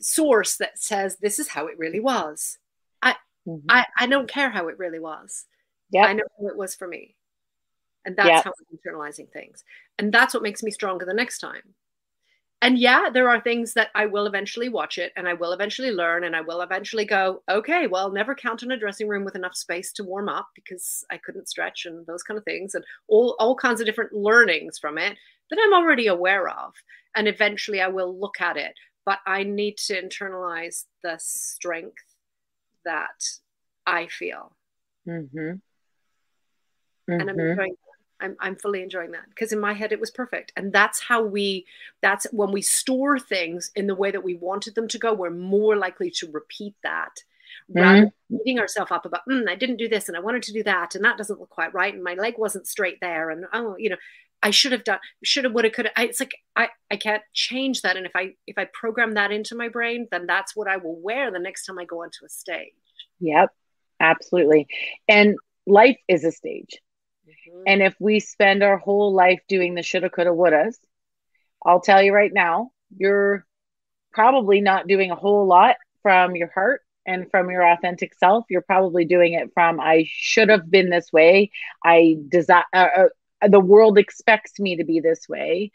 [0.00, 2.58] source that says this is how it really was.
[3.02, 3.12] I
[3.46, 3.66] mm-hmm.
[3.68, 5.44] I, I don't care how it really was.
[5.90, 6.06] Yeah.
[6.06, 7.14] I know how it was for me.
[8.06, 8.44] And that's yep.
[8.44, 9.64] how I'm internalizing things.
[9.98, 11.74] And that's what makes me stronger the next time
[12.64, 15.90] and yeah, there are things that I will eventually watch it and I will eventually
[15.90, 19.36] learn and I will eventually go, okay, well, never count on a dressing room with
[19.36, 22.82] enough space to warm up because I couldn't stretch and those kind of things and
[23.06, 25.18] all, all kinds of different learnings from it
[25.50, 26.72] that I'm already aware of.
[27.14, 28.72] And eventually I will look at it,
[29.04, 32.02] but I need to internalize the strength
[32.86, 33.22] that
[33.86, 34.56] I feel.
[35.06, 35.38] Mm-hmm.
[35.38, 37.12] Mm-hmm.
[37.12, 37.50] And I'm mm-hmm.
[37.50, 37.76] enjoying
[38.20, 40.52] I'm, I'm fully enjoying that because in my head it was perfect.
[40.56, 41.66] And that's how we
[42.02, 45.30] that's when we store things in the way that we wanted them to go we're
[45.30, 47.22] more likely to repeat that
[47.68, 48.04] rather mm-hmm.
[48.28, 50.62] than beating ourselves up about mm, i didn't do this and i wanted to do
[50.62, 53.76] that and that doesn't look quite right and my leg wasn't straight there and oh
[53.78, 53.96] you know
[54.42, 57.22] i should have done should have would have could have it's like i i can't
[57.32, 57.96] change that.
[57.96, 61.00] And if i if i program that into my brain then that's what i will
[61.00, 62.72] wear the next time i go onto a stage.
[63.20, 63.50] Yep.
[64.00, 64.66] Absolutely.
[65.08, 65.36] And
[65.66, 66.80] life is a stage.
[67.28, 67.62] Mm-hmm.
[67.66, 70.76] And if we spend our whole life doing the shoulda, coulda, wouldas,
[71.64, 73.46] I'll tell you right now, you're
[74.12, 78.44] probably not doing a whole lot from your heart and from your authentic self.
[78.48, 81.50] You're probably doing it from, I should have been this way.
[81.84, 82.88] I desire, uh,
[83.42, 85.70] uh, the world expects me to be this way.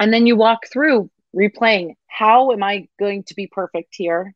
[0.00, 4.34] And then you walk through replaying, how am I going to be perfect here?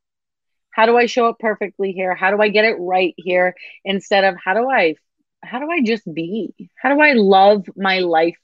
[0.71, 2.15] How do I show up perfectly here?
[2.15, 3.55] How do I get it right here?
[3.85, 4.95] Instead of how do I
[5.43, 6.55] how do I just be?
[6.77, 8.39] How do I love my life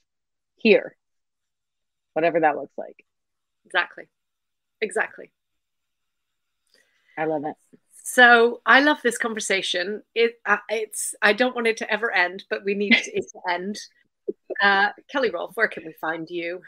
[0.57, 0.97] here?
[2.13, 3.05] Whatever that looks like.
[3.67, 4.05] Exactly.
[4.81, 5.31] Exactly.
[7.17, 7.55] I love it.
[8.05, 10.03] So I love this conversation.
[10.15, 13.41] It uh, it's I don't want it to ever end, but we need it to
[13.53, 13.79] end.
[14.63, 16.61] Uh, Kelly Rolfe, where can we find you?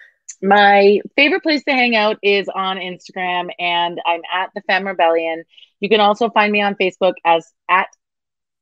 [0.42, 5.44] My favorite place to hang out is on Instagram, and I'm at the Femme Rebellion.
[5.80, 7.88] You can also find me on Facebook as at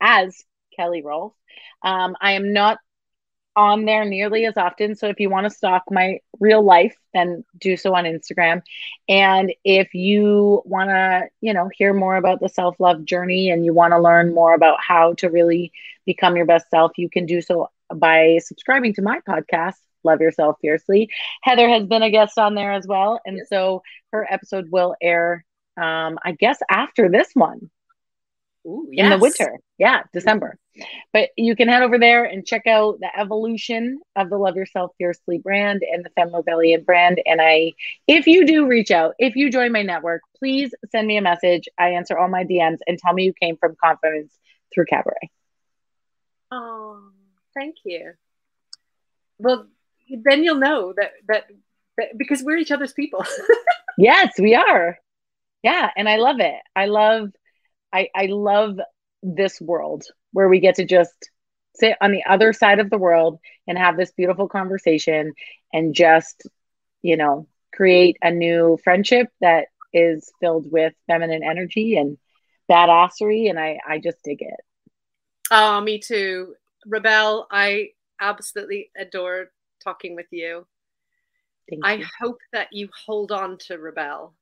[0.00, 0.44] as
[0.78, 1.34] Kelly Rolfe.
[1.82, 2.78] Um, I am not
[3.56, 4.94] on there nearly as often.
[4.94, 8.62] So if you want to stalk my real life, then do so on Instagram.
[9.08, 13.64] And if you want to, you know, hear more about the self love journey and
[13.64, 15.72] you want to learn more about how to really
[16.06, 19.74] become your best self, you can do so by subscribing to my podcast,
[20.04, 21.10] Love Yourself Fiercely.
[21.42, 23.20] Heather has been a guest on there as well.
[23.26, 25.44] And so her episode will air,
[25.76, 27.70] um, I guess, after this one.
[28.68, 29.04] Ooh, yes.
[29.04, 29.58] In the winter.
[29.78, 30.58] Yeah, December.
[31.12, 34.92] But you can head over there and check out the evolution of the Love Yourself
[34.98, 37.20] Fiercely brand and the Femme Rebellion brand.
[37.24, 37.72] And I,
[38.06, 41.64] if you do reach out, if you join my network, please send me a message.
[41.78, 44.32] I answer all my DMs and tell me you came from confidence
[44.74, 45.30] through cabaret.
[46.50, 47.00] Oh,
[47.54, 48.12] thank you.
[49.38, 49.66] Well,
[50.10, 51.44] then you'll know that that,
[51.96, 53.24] that because we're each other's people.
[53.98, 54.98] yes, we are.
[55.62, 56.60] Yeah, and I love it.
[56.76, 57.30] I love
[57.92, 58.78] I I love
[59.22, 61.30] this world where we get to just
[61.74, 65.34] sit on the other side of the world and have this beautiful conversation
[65.72, 66.46] and just
[67.02, 72.18] you know create a new friendship that is filled with feminine energy and
[72.70, 74.60] badassery and I I just dig it.
[75.50, 76.54] Oh, me too.
[76.86, 79.50] ReBelle, I absolutely adore
[79.82, 80.66] talking with you.
[81.68, 82.06] Thank I you.
[82.20, 84.32] hope that you hold on to ReBelle.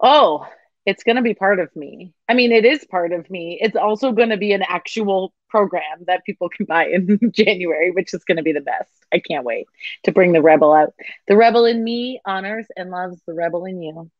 [0.00, 0.46] Oh,
[0.88, 2.14] it's going to be part of me.
[2.30, 3.58] I mean, it is part of me.
[3.60, 8.14] It's also going to be an actual program that people can buy in January, which
[8.14, 8.90] is going to be the best.
[9.12, 9.66] I can't wait
[10.04, 10.94] to bring the rebel out.
[11.26, 14.10] The rebel in me honors and loves the rebel in you.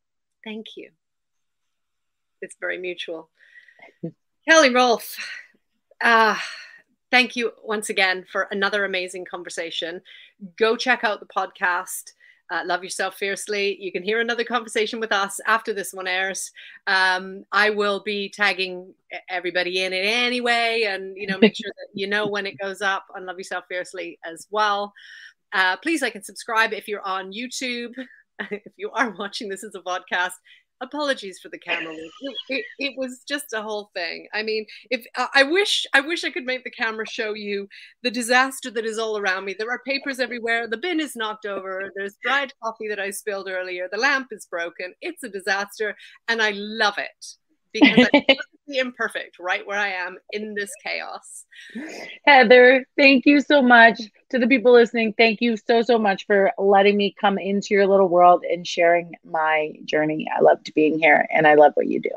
[0.45, 0.91] Thank you.
[2.43, 3.31] It's very mutual.
[4.47, 5.17] Kelly Rolfe,
[6.03, 6.37] uh,
[7.11, 10.03] thank you once again for another amazing conversation.
[10.59, 12.13] Go check out the podcast.
[12.51, 13.77] Uh, love yourself fiercely.
[13.79, 16.51] You can hear another conversation with us after this one airs.
[16.87, 18.95] Um, I will be tagging
[19.29, 22.81] everybody in it anyway, and you know, make sure that you know when it goes
[22.81, 24.95] up on Love Yourself Fiercely as well.
[25.53, 27.93] Uh, please like and subscribe if you're on YouTube.
[28.51, 30.33] if you are watching this as a podcast,
[30.81, 32.13] apologies for the camera work.
[32.21, 34.29] It, it, it, was just a whole thing.
[34.33, 37.69] I mean, if uh, I wish, I wish I could make the camera show you
[38.03, 39.55] the disaster that is all around me.
[39.59, 40.67] There are papers everywhere.
[40.69, 41.91] The bin is knocked over.
[41.97, 43.89] There's dried coffee that I spilled earlier.
[43.91, 44.95] The lamp is broken.
[45.01, 45.97] It's a disaster,
[46.29, 47.37] and I love it
[47.73, 48.37] because I'm
[48.69, 51.45] imperfect right where I am in this chaos.
[52.27, 54.01] Heather, thank you so much.
[54.31, 57.87] To the people listening, thank you so, so much for letting me come into your
[57.87, 60.27] little world and sharing my journey.
[60.37, 62.11] I loved being here and I love what you do.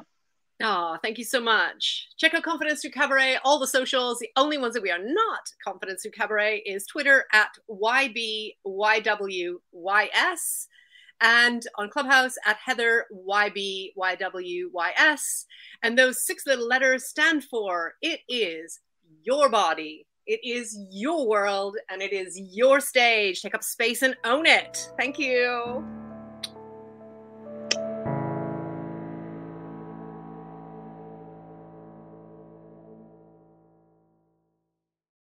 [0.63, 2.09] Oh, thank you so much.
[2.17, 4.19] Check out Confidence Through Cabaret, all the socials.
[4.19, 8.57] The only ones that we are not Confidence Through Cabaret is Twitter at YBYWYS
[11.22, 13.95] and on Clubhouse at Heather YBYWYS.
[15.84, 18.80] And those six little letters stand for it is
[19.24, 23.41] your body, it is your world, and it is your stage.
[23.41, 24.91] Take up space and own it.
[24.97, 25.86] Thank you.